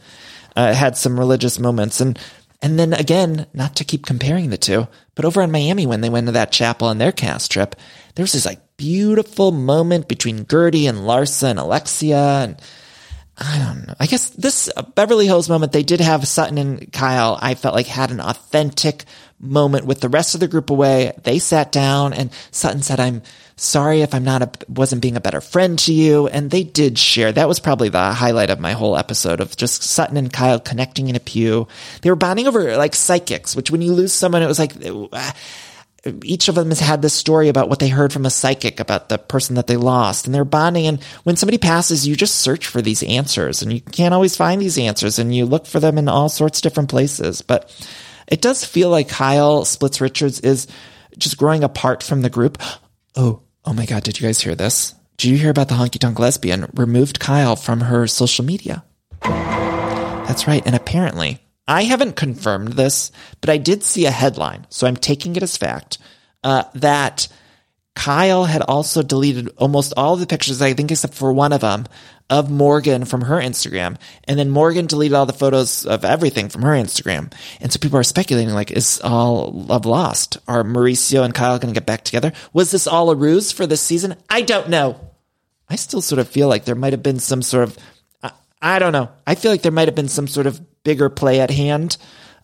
[0.55, 1.99] uh, had some religious moments.
[1.99, 2.17] And,
[2.61, 6.09] and then again, not to keep comparing the two, but over in Miami, when they
[6.09, 7.75] went to that chapel on their cast trip,
[8.15, 12.17] there was this like beautiful moment between Guerdy and Larsa and Alexia.
[12.17, 12.61] And
[13.37, 13.93] I don't know.
[13.99, 17.87] I guess this Beverly Hills moment, they did have Sutton and Kyle, I felt like
[17.87, 19.03] had an authentic
[19.39, 21.13] moment with the rest of the group away.
[21.23, 23.21] They sat down and Sutton said, I'm,
[23.57, 26.27] sorry if I'm not a, wasn't being a better friend to you.
[26.27, 27.31] And they did share.
[27.31, 31.09] That was probably the highlight of my whole episode of just Sutton and Kyle connecting
[31.09, 31.67] in a pew.
[32.01, 35.31] They were bonding over like psychics, which when you lose someone, it was like, uh,
[36.23, 39.09] each of them has had this story about what they heard from a psychic about
[39.09, 40.85] the person that they lost and they're bonding.
[40.85, 44.61] And when somebody passes, you just search for these answers and you can't always find
[44.61, 47.41] these answers and you look for them in all sorts of different places.
[47.41, 47.69] But
[48.27, 50.67] it does feel like Kyle Splits Richards is
[51.17, 52.61] just growing apart from the group.
[53.15, 54.95] Oh, Oh my God, did you guys hear this?
[55.17, 58.85] Did you hear about the honky tonk lesbian removed Kyle from her social media?
[59.21, 60.65] That's right.
[60.65, 65.35] And apparently, I haven't confirmed this, but I did see a headline, so I'm taking
[65.35, 65.97] it as fact,
[66.45, 67.27] uh, that
[67.97, 71.87] Kyle had also deleted almost all the pictures, I think except for one of them,
[72.29, 73.97] of Morgan from her Instagram.
[74.25, 77.33] And then Morgan deleted all the photos of everything from her Instagram.
[77.59, 80.37] And so people are speculating, like, is all love lost?
[80.47, 82.33] Are Mauricio and Kyle going to get back together?
[82.53, 84.15] Was this all a ruse for this season?
[84.29, 84.99] I don't know.
[85.67, 87.77] I still sort of feel like there might have been some sort of,
[88.21, 89.09] I, I don't know.
[89.25, 91.97] I feel like there might have been some sort of bigger play at hand.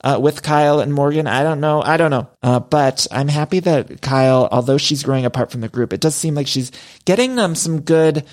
[0.04, 1.28] Uh, with Kyle and Morgan.
[1.28, 1.82] I don't know.
[1.82, 2.28] I don't know.
[2.42, 6.14] Uh, but I'm happy that Kyle, although she's growing apart from the group, it does
[6.14, 6.72] seem like she's
[7.06, 8.26] getting them some good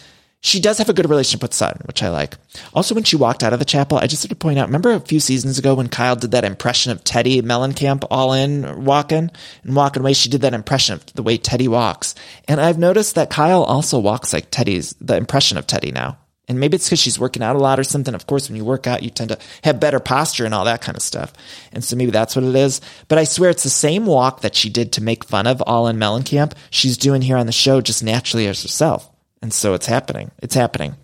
[0.43, 2.37] she does have a good relationship with Sutton, which I like.
[2.73, 4.93] Also, when she walked out of the chapel, I just had to point out, remember
[4.93, 9.31] a few seasons ago when Kyle did that impression of Teddi Mellencamp all in walking
[9.63, 10.15] and walking away?
[10.15, 12.15] She did that impression of the way Teddi walks.
[12.49, 16.17] And I've noticed that Kyle also walks like Teddi's, the impression of Teddi now.
[16.51, 18.13] And maybe it's because she's working out a lot or something.
[18.13, 20.83] Of course, when you work out, you tend to have better posture and all that
[20.83, 21.33] kind of stuff.
[21.73, 22.81] And so maybe that's what it is.
[23.07, 25.87] But I swear it's the same walk that she did to make fun of All
[25.87, 26.55] in Mellencamp.
[26.71, 29.09] She's doing here on the show just naturally as herself.
[29.41, 30.33] And so it's happening.
[30.43, 30.97] It's happening.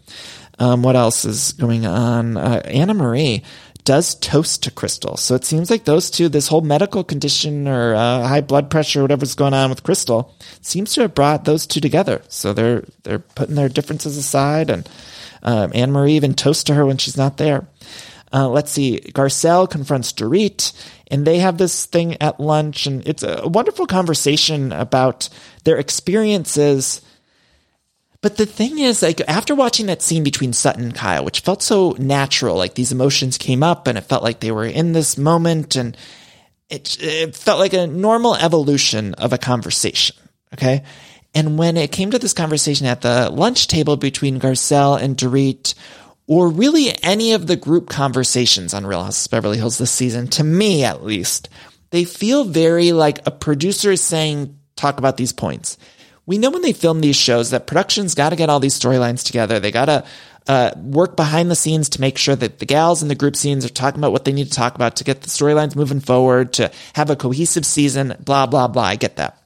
[0.59, 2.37] Um, what else is going on?
[2.37, 3.45] Uh, Anna Marie
[3.85, 5.17] does toast to Crystal.
[5.17, 9.01] So it seems like those two, this whole medical condition or uh, high blood pressure,
[9.01, 12.21] whatever's going on with Crystal, seems to have brought those two together.
[12.29, 14.89] So they're they're putting their differences aside, and
[15.47, 17.67] um, Annemarie even toasts to her when she's not there.
[18.33, 19.01] Uh, let's see.
[19.01, 20.73] Garcelle confronts Dorit,
[21.07, 25.29] and they have this thing at lunch, and it's a wonderful conversation about
[25.65, 27.01] their experiences
[28.27, 31.63] but the thing is, like, after watching that scene between Sutton and Kyle, which felt
[31.63, 35.17] so natural, like these emotions came up and it felt like they were in this
[35.17, 35.97] moment and
[36.69, 40.17] it, it felt like a normal evolution of a conversation.
[40.55, 40.83] Okay.
[41.37, 45.75] And when it came to this conversation at the lunch table between Garcelle and Dorit,
[46.27, 50.27] or really any of the group conversations on Real Houses of Beverly Hills this season,
[50.29, 51.49] to me at least,
[51.91, 55.79] they feel very like a producer is saying, talk about these points
[56.27, 59.25] we know when they film these shows that production's got to get all these storylines
[59.25, 59.61] together.
[59.61, 60.05] They got to
[60.49, 63.65] uh, work behind the scenes to make sure that the gals in the group scenes
[63.65, 66.53] are talking about what they need to talk about to get the storylines moving forward,
[66.55, 68.83] to have a cohesive season, blah, blah, blah.
[68.83, 69.41] I get that.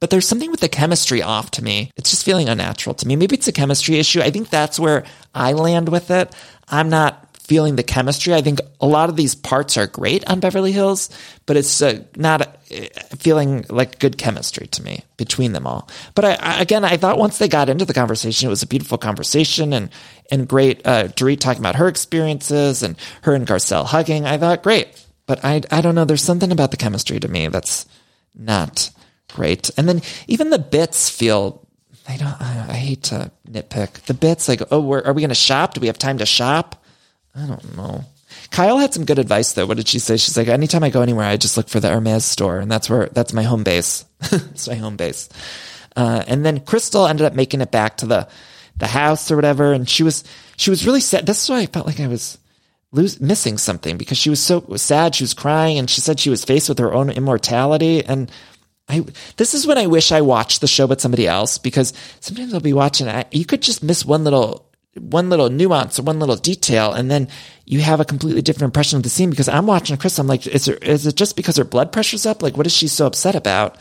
[0.00, 1.90] But there's something with the chemistry off to me.
[1.96, 3.16] It's just feeling unnatural to me.
[3.16, 4.20] Maybe it's a chemistry issue.
[4.20, 5.04] I think that's where
[5.34, 6.34] I land with it.
[6.68, 8.34] I'm not feeling the chemistry.
[8.34, 11.08] I think a lot of these parts are great on Beverly Hills,
[11.46, 12.46] but it's uh, not uh,
[13.16, 15.88] feeling like good chemistry to me between them all.
[16.14, 18.66] But I, I, again, I thought once they got into the conversation, it was a
[18.66, 19.90] beautiful conversation and
[20.30, 20.86] and great.
[20.86, 24.26] Uh, Dorit talking about her experiences and her and Garcelle hugging.
[24.26, 24.88] I thought great,
[25.26, 26.04] but I I don't know.
[26.04, 27.86] There's something about the chemistry to me that's
[28.34, 28.90] not
[29.34, 29.70] great.
[29.76, 31.66] And then even the bits feel
[32.08, 32.40] I don't.
[32.40, 34.48] I, hate to nitpick the bits.
[34.48, 35.74] Like, oh, are we going to shop?
[35.74, 36.82] Do we have time to shop?
[37.34, 38.04] I don't know.
[38.50, 39.66] Kyle had some good advice though.
[39.66, 40.16] What did she say?
[40.16, 42.88] She's like, anytime I go anywhere, I just look for the Hermes store, and that's
[42.88, 44.06] where that's my home base.
[44.22, 45.28] it's my home base.
[45.96, 48.28] Uh, and then Crystal ended up making it back to the
[48.78, 50.24] the house or whatever, and she was
[50.56, 51.26] she was really sad.
[51.26, 52.38] That's why I felt like I was
[52.90, 55.14] lose, missing something because she was so sad.
[55.14, 58.04] She was crying, and she said she was faced with her own immortality.
[58.04, 58.30] And
[58.88, 59.04] I
[59.36, 62.60] this is when I wish I watched the show with somebody else because sometimes I'll
[62.60, 63.08] be watching.
[63.08, 64.68] I, you could just miss one little
[65.00, 67.28] one little nuance or one little detail, and then
[67.66, 69.30] you have a completely different impression of the scene.
[69.30, 72.26] Because I'm watching Chris, I'm like, is, there, is it just because her blood pressure's
[72.26, 72.42] up?
[72.42, 73.76] Like, what is she so upset about?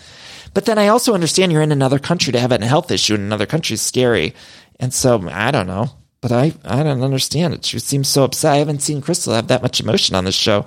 [0.54, 3.22] But then I also understand you're in another country to have a health issue in
[3.22, 4.34] another country is scary.
[4.80, 5.90] And so I don't know,
[6.22, 7.66] but I, I don't understand it.
[7.66, 8.54] She seems so upset.
[8.54, 10.66] I haven't seen Crystal have that much emotion on this show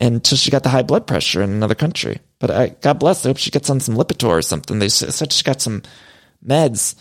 [0.00, 2.20] until she got the high blood pressure in another country.
[2.38, 4.78] But I, God bless, I hope she gets on some Lipitor or something.
[4.78, 5.82] They said she got some
[6.44, 6.94] meds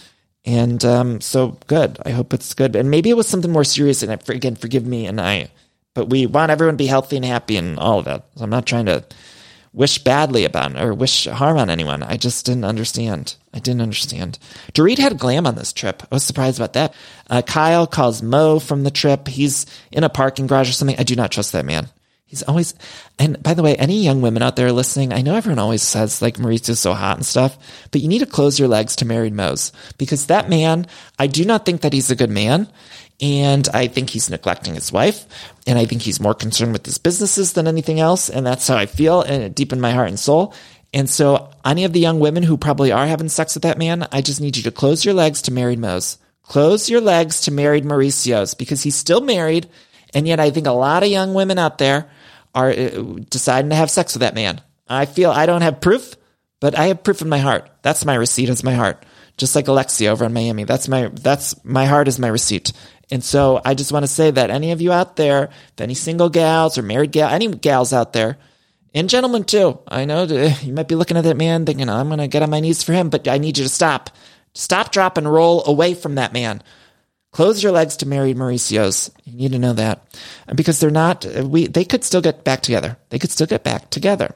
[0.45, 1.99] and um, so good.
[2.05, 2.75] I hope it's good.
[2.75, 4.01] And maybe it was something more serious.
[4.01, 5.05] And I, again, forgive me.
[5.05, 5.51] And I,
[5.93, 8.25] but we want everyone to be healthy and happy and all of that.
[8.35, 9.03] So I'm not trying to
[9.73, 12.01] wish badly about it or wish harm on anyone.
[12.01, 13.35] I just didn't understand.
[13.53, 14.39] I didn't understand.
[14.73, 16.01] Dorit had glam on this trip.
[16.03, 16.95] I was surprised about that.
[17.29, 19.27] Uh, Kyle calls Mo from the trip.
[19.27, 20.97] He's in a parking garage or something.
[20.97, 21.89] I do not trust that man.
[22.27, 22.75] He's always,
[23.17, 26.21] and by the way, any young women out there listening, I know everyone always says
[26.21, 27.57] like Mauricio's so hot and stuff,
[27.91, 30.87] but you need to close your legs to married Mose because that man,
[31.17, 32.67] I do not think that he's a good man.
[33.19, 35.25] And I think he's neglecting his wife.
[35.65, 38.29] And I think he's more concerned with his businesses than anything else.
[38.29, 40.53] And that's how I feel and deep in my heart and soul.
[40.93, 44.07] And so any of the young women who probably are having sex with that man,
[44.11, 46.19] I just need you to close your legs to married Mose.
[46.43, 49.67] Close your legs to married Mauricio's because he's still married.
[50.13, 52.09] And yet I think a lot of young women out there
[52.57, 54.61] are uh, deciding to have sex with that man.
[54.89, 56.15] I feel I don't have proof,
[56.59, 57.69] but I have proof in my heart.
[57.83, 58.49] That's my receipt.
[58.49, 59.05] It's my heart.
[59.37, 60.63] just like Alexia over in Miami.
[60.63, 62.73] That's my, that's my heart is my receipt.
[63.11, 65.93] And so I just want to say that any of you out there, if any
[65.93, 68.37] single gals or married gal, any gals out there,
[68.93, 72.19] and gentlemen too, I know you might be looking at that man thinking, I'm going
[72.19, 74.09] to get on my knees for him, but I need you to stop.
[74.53, 76.63] Stop, drop, and roll away from that man.
[77.37, 79.11] Close your legs to married Mauricio's.
[79.23, 80.01] You need to know that.
[80.55, 82.97] Because they're not, we, they could still get back together.
[83.09, 84.33] They could still get back together.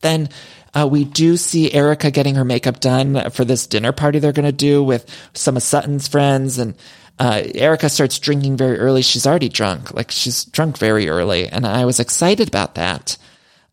[0.00, 0.28] Then
[0.74, 4.46] uh, we do see Erika getting her makeup done for this dinner party they're going
[4.46, 6.58] to do with some of Sutton's friends.
[6.58, 6.74] And
[7.20, 9.02] uh, Erika starts drinking very early.
[9.02, 9.94] She's already drunk.
[9.94, 11.46] Like she's drunk very early.
[11.46, 13.16] And I was excited about that.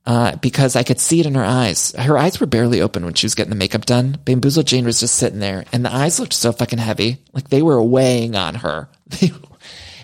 [0.06, 1.91] Uh, because I could see it in her eyes.
[1.98, 4.19] Her eyes were barely open when she was getting the makeup done.
[4.23, 7.64] Bamboozle Jayne was just sitting there, and the eyes looked so fucking heavy, like they
[7.64, 8.88] were weighing on her.
[9.10, 9.32] it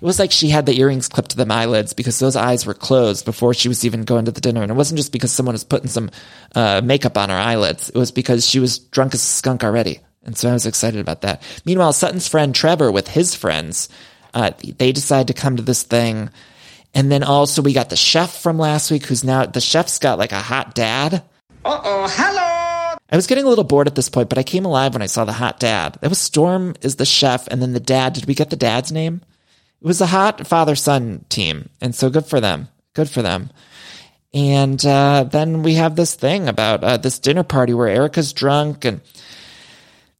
[0.01, 3.25] was like she had the earrings clipped to the eyelids because those eyes were closed
[3.25, 4.63] before she was even going to the dinner.
[4.63, 6.09] And it wasn't just because someone was putting some
[6.55, 9.99] uh, makeup on her eyelids; it was because she was drunk as a skunk already.
[10.23, 11.43] And so I was excited about that.
[11.63, 13.87] Meanwhile, Sutton's friend Trevor, with his friends,
[14.33, 16.29] uh, they decide to come to this thing
[16.93, 20.19] and then also we got the chef from last week who's now, the chef's got
[20.19, 21.23] like a hot dad.
[21.63, 22.97] Uh oh, hello!
[23.09, 25.07] I was getting a little bored at this point, but I came alive when I
[25.07, 25.97] saw the hot dad.
[26.01, 28.13] That was Storm is the chef, and then the dad.
[28.13, 29.21] Did we get the dad's name?
[29.81, 32.69] It was a hot father son team, and so good for them.
[32.93, 33.49] Good for them.
[34.33, 38.85] And uh, then we have this thing about uh, this dinner party where Erika's drunk
[38.85, 39.01] and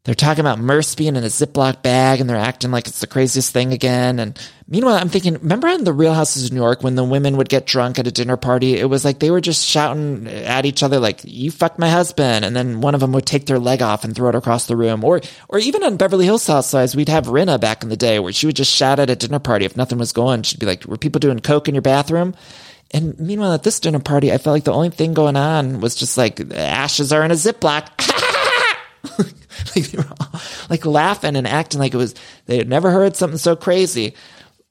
[0.04, 3.08] they're talking about Merce being in a Ziploc bag and they're acting like it's the
[3.08, 4.18] craziest thing again.
[4.18, 7.38] And meanwhile, I'm thinking, remember on the Real Houses of New York when the women
[7.38, 8.78] would get drunk at a dinner party?
[8.80, 12.46] It was like they were just shouting at each other, like, you fucked my husband.
[12.46, 14.76] And then one of them would take their leg off and throw it across the
[14.76, 15.04] room.
[15.04, 18.34] Or, or even on Beverly Hills Housewives, we'd have Rinna back in the day where
[18.34, 20.42] she would just shout at a dinner party if nothing was going.
[20.42, 22.34] She'd be like, were people doing coke in your bathroom?
[22.90, 25.94] And meanwhile, at this dinner party, I felt like the only thing going on was
[25.94, 27.88] just like, ashes are in a Ziploc.
[29.18, 32.16] like they were all, like laughing and acting like it was
[32.46, 34.16] they had never heard something so crazy.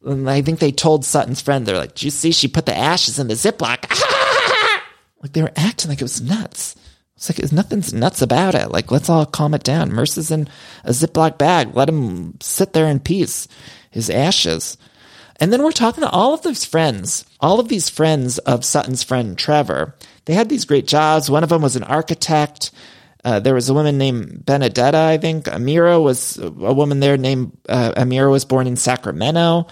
[0.05, 2.32] And I think they told Sutton's friend, they're like, "Do you see?
[2.32, 3.90] She put the ashes in the Ziploc."
[5.23, 6.77] like they were acting like it was nuts.
[7.16, 8.70] It's like nothing's nuts about it.
[8.70, 9.93] Like let's all calm it down.
[9.93, 10.48] Merce's in
[10.85, 11.74] a Ziploc bag.
[11.74, 13.47] Let him sit there in peace.
[13.90, 14.78] His ashes.
[15.40, 19.02] And then we're talking to all of these friends, all of these friends of Sutton's
[19.02, 19.97] friend Trevor.
[20.27, 21.31] They had these great jobs.
[21.31, 22.70] One of them was an architect.
[23.25, 25.47] Uh, there was a woman named Benedetta, I think.
[25.47, 29.67] Amira was a woman there named uh, Amira was born in Sacramento.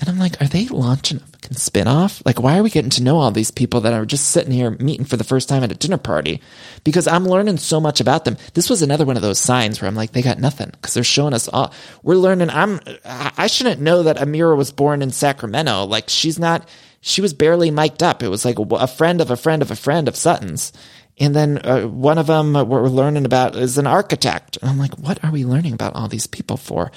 [0.00, 2.22] And I'm like, are they launching a fucking spinoff?
[2.24, 4.70] Like, why are we getting to know all these people that are just sitting here
[4.70, 6.40] meeting for the first time at a dinner party?
[6.84, 8.38] Because I'm learning so much about them.
[8.54, 11.04] This was another one of those signs where I'm like, they got nothing because they're
[11.04, 11.74] showing us all.
[12.02, 12.48] We're learning.
[12.48, 15.84] I'm, I shouldn't know that Amira was born in Sacramento.
[15.84, 16.66] Like, she's not,
[17.02, 18.22] she was barely mic'd up.
[18.22, 20.72] It was like a friend of a friend of a friend of Sutton's.
[21.20, 24.56] And then uh, one of them we're learning about is an architect.
[24.56, 26.90] And I'm like, what are we learning about all these people for?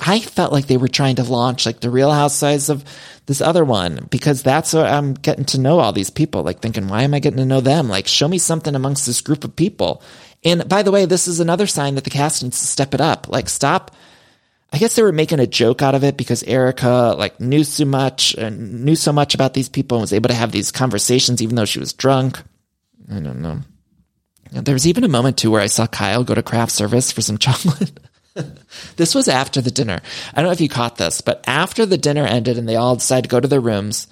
[0.00, 2.84] I felt like they were trying to launch like the real housewives of
[3.26, 6.42] this other one because that's what I'm getting to know all these people.
[6.42, 7.88] Like thinking, why am I getting to know them?
[7.88, 10.02] Like show me something amongst this group of people.
[10.44, 13.00] And by the way, this is another sign that the cast needs to step it
[13.00, 13.28] up.
[13.28, 13.94] Like stop.
[14.72, 17.84] I guess they were making a joke out of it because Erika like knew so
[17.84, 21.42] much and knew so much about these people and was able to have these conversations
[21.42, 22.40] even though she was drunk.
[23.10, 23.60] I don't know.
[24.50, 27.20] There was even a moment too where I saw Kyle go to craft service for
[27.20, 27.92] some chocolate.
[28.96, 30.00] this was after the dinner.
[30.32, 32.96] I don't know if you caught this, but after the dinner ended and they all
[32.96, 34.06] decided to go to their rooms,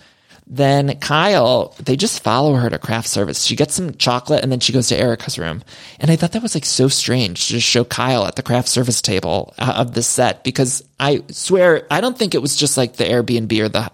[0.48, 3.42] then Kyle, they just follow her to craft service.
[3.42, 5.62] She gets some chocolate and then she goes to Erika's room.
[5.98, 8.68] And I thought that was like so strange to just show Kyle at the craft
[8.68, 12.76] service table uh, of the set because I swear, I don't think it was just
[12.76, 13.90] like the Airbnb or the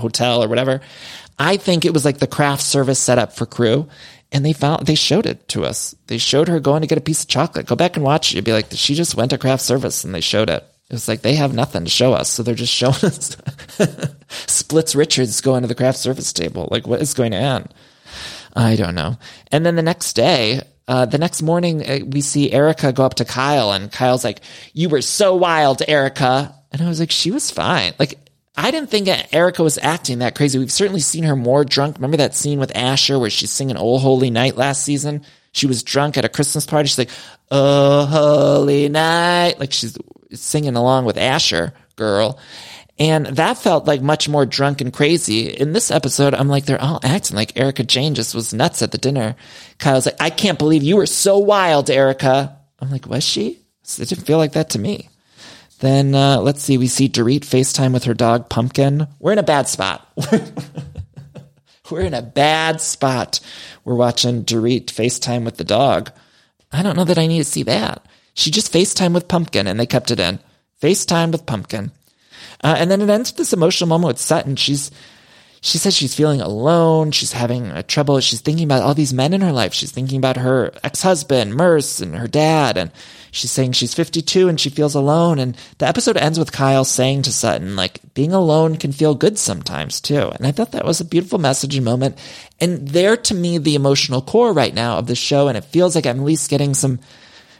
[0.00, 0.80] hotel or whatever.
[1.38, 3.88] I think it was like the craft service set up for crew
[4.32, 5.94] and they found they showed it to us.
[6.06, 7.66] They showed her going to get a piece of chocolate.
[7.66, 8.32] Go back and watch.
[8.32, 10.66] You'd be like, she just went to craft service and they showed it.
[10.88, 13.36] It was like they have nothing to show us, so they're just showing us
[14.28, 16.68] Splits Richards going to the craft service table.
[16.70, 17.68] Like, what is going on?
[18.54, 19.16] I don't know.
[19.50, 23.14] And then the next day, uh, the next morning, uh, we see Erika go up
[23.14, 24.40] to Kyle, and Kyle's like,
[24.74, 28.18] "You were so wild, Erika." And I was like, "She was fine." Like
[28.54, 30.58] I didn't think Erika was acting that crazy.
[30.58, 31.96] We've certainly seen her more drunk.
[31.96, 35.24] Remember that scene with Asher where she's singing "Old Holy Night" last season?
[35.52, 36.88] She was drunk at a Christmas party.
[36.88, 37.10] She's like,
[37.50, 39.96] "Oh, holy night!" Like she's
[40.32, 42.38] singing along with Asher, girl.
[42.98, 45.48] And that felt like much more drunk and crazy.
[45.48, 48.92] In this episode, I'm like, they're all acting like Erika Jayne just was nuts at
[48.92, 49.34] the dinner.
[49.78, 52.56] Kyle's like, I can't believe you were so wild, Erika.
[52.78, 53.58] I'm like, was she?
[53.98, 55.08] It didn't feel like that to me.
[55.82, 59.08] Then uh, let's see, we see Dorit FaceTime with her dog Pumpkin.
[59.18, 60.08] We're in a bad spot.
[61.90, 63.40] We're in a bad spot.
[63.84, 66.12] We're watching Dorit FaceTime with the dog.
[66.70, 68.06] I don't know that I need to see that.
[68.32, 70.38] She just FaceTime with Pumpkin and they kept it in.
[70.80, 71.90] FaceTime with Pumpkin.
[72.62, 74.54] Uh, and then it ends with this emotional moment with Sutton.
[74.54, 74.92] She's,
[75.64, 77.12] she says she's feeling alone.
[77.12, 78.18] She's having a trouble.
[78.18, 79.72] She's thinking about all these men in her life.
[79.72, 82.76] She's thinking about her ex-husband, Merce, and her dad.
[82.76, 82.90] And
[83.30, 85.38] she's saying she's 52 and she feels alone.
[85.38, 89.38] And the episode ends with Kyle saying to Sutton, like, being alone can feel good
[89.38, 90.32] sometimes too.
[90.34, 92.18] And I thought that was a beautiful message and moment.
[92.60, 95.46] And there to me, the emotional core right now of the show.
[95.46, 96.98] And it feels like I'm at least getting some,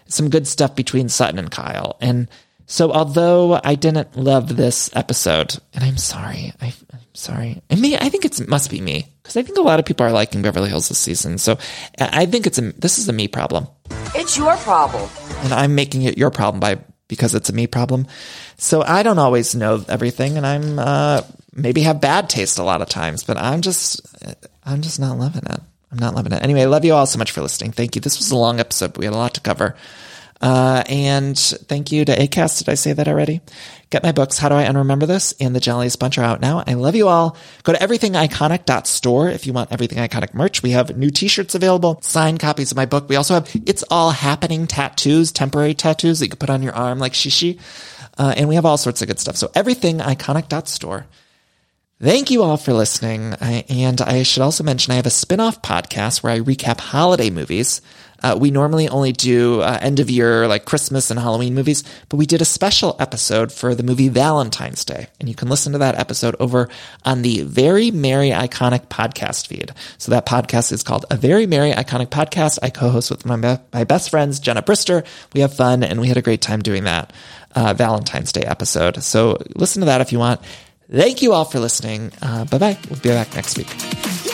[0.09, 1.99] some good stuff between Sutton and Kyle.
[2.01, 2.27] And
[2.66, 7.62] so although I didn't love this episode, and I'm sorry, I, am sorry.
[7.70, 10.06] And me, I think it must be me because I think a lot of people
[10.06, 11.39] are liking Beverly Hills this season.
[11.39, 11.59] So
[11.98, 13.66] I think it's a, this is a me problem.
[14.14, 15.09] It's your problem.
[15.44, 16.78] And I'm making it your problem by,
[17.09, 18.06] because it's a me problem.
[18.56, 21.22] So I don't always know everything and I'm, uh,
[21.52, 24.01] maybe have bad taste a lot of times, but I'm just,
[24.64, 25.60] I'm just not loving it.
[25.90, 26.43] I'm not loving it.
[26.43, 27.72] Anyway, I love you all so much for listening.
[27.72, 28.01] Thank you.
[28.01, 29.76] This was a long episode, but we had a lot to cover.
[30.43, 32.59] Uh, and thank you to ACAST.
[32.59, 33.40] Did I say that already?
[33.90, 35.35] Get my books, How Do I Unremember This?
[35.39, 36.64] and The Jolliest Bunch are out now.
[36.66, 37.36] I love you all.
[37.62, 40.62] Go to everythingiconic.store if you want Everything Iconic merch.
[40.62, 43.09] We have new t-shirts available, signed copies of my book.
[43.09, 46.74] We also have It's All Happening tattoos, temporary tattoos that you can put on your
[46.74, 47.60] arm like Shishi.
[48.19, 49.36] Uh, and we have all sorts of good stuff.
[49.36, 51.06] So everythingiconic.store.
[52.01, 53.35] Thank you all for listening.
[53.40, 57.31] I, and I should also mention I have a spin-off podcast where I recap holiday
[57.31, 57.81] movies.
[58.23, 62.16] Uh, we normally only do uh, end of year, like Christmas and Halloween movies, but
[62.16, 65.09] we did a special episode for the movie Valentine's Day.
[65.20, 66.69] And you can listen to that episode over
[67.05, 69.73] on the Very Merry Iconic podcast feed.
[69.99, 72.59] So that podcast is called A Very Merry Iconic Podcast.
[72.62, 75.05] I co-host with my, my best friends, Jenna Brister.
[75.35, 77.12] We have fun and we had a great time doing that
[77.55, 79.03] uh, Valentine's Day episode.
[79.03, 80.40] So listen to that if you want.
[80.90, 82.12] Thank you all for listening.
[82.20, 82.78] Uh, bye bye.
[82.90, 84.32] We'll be back next week.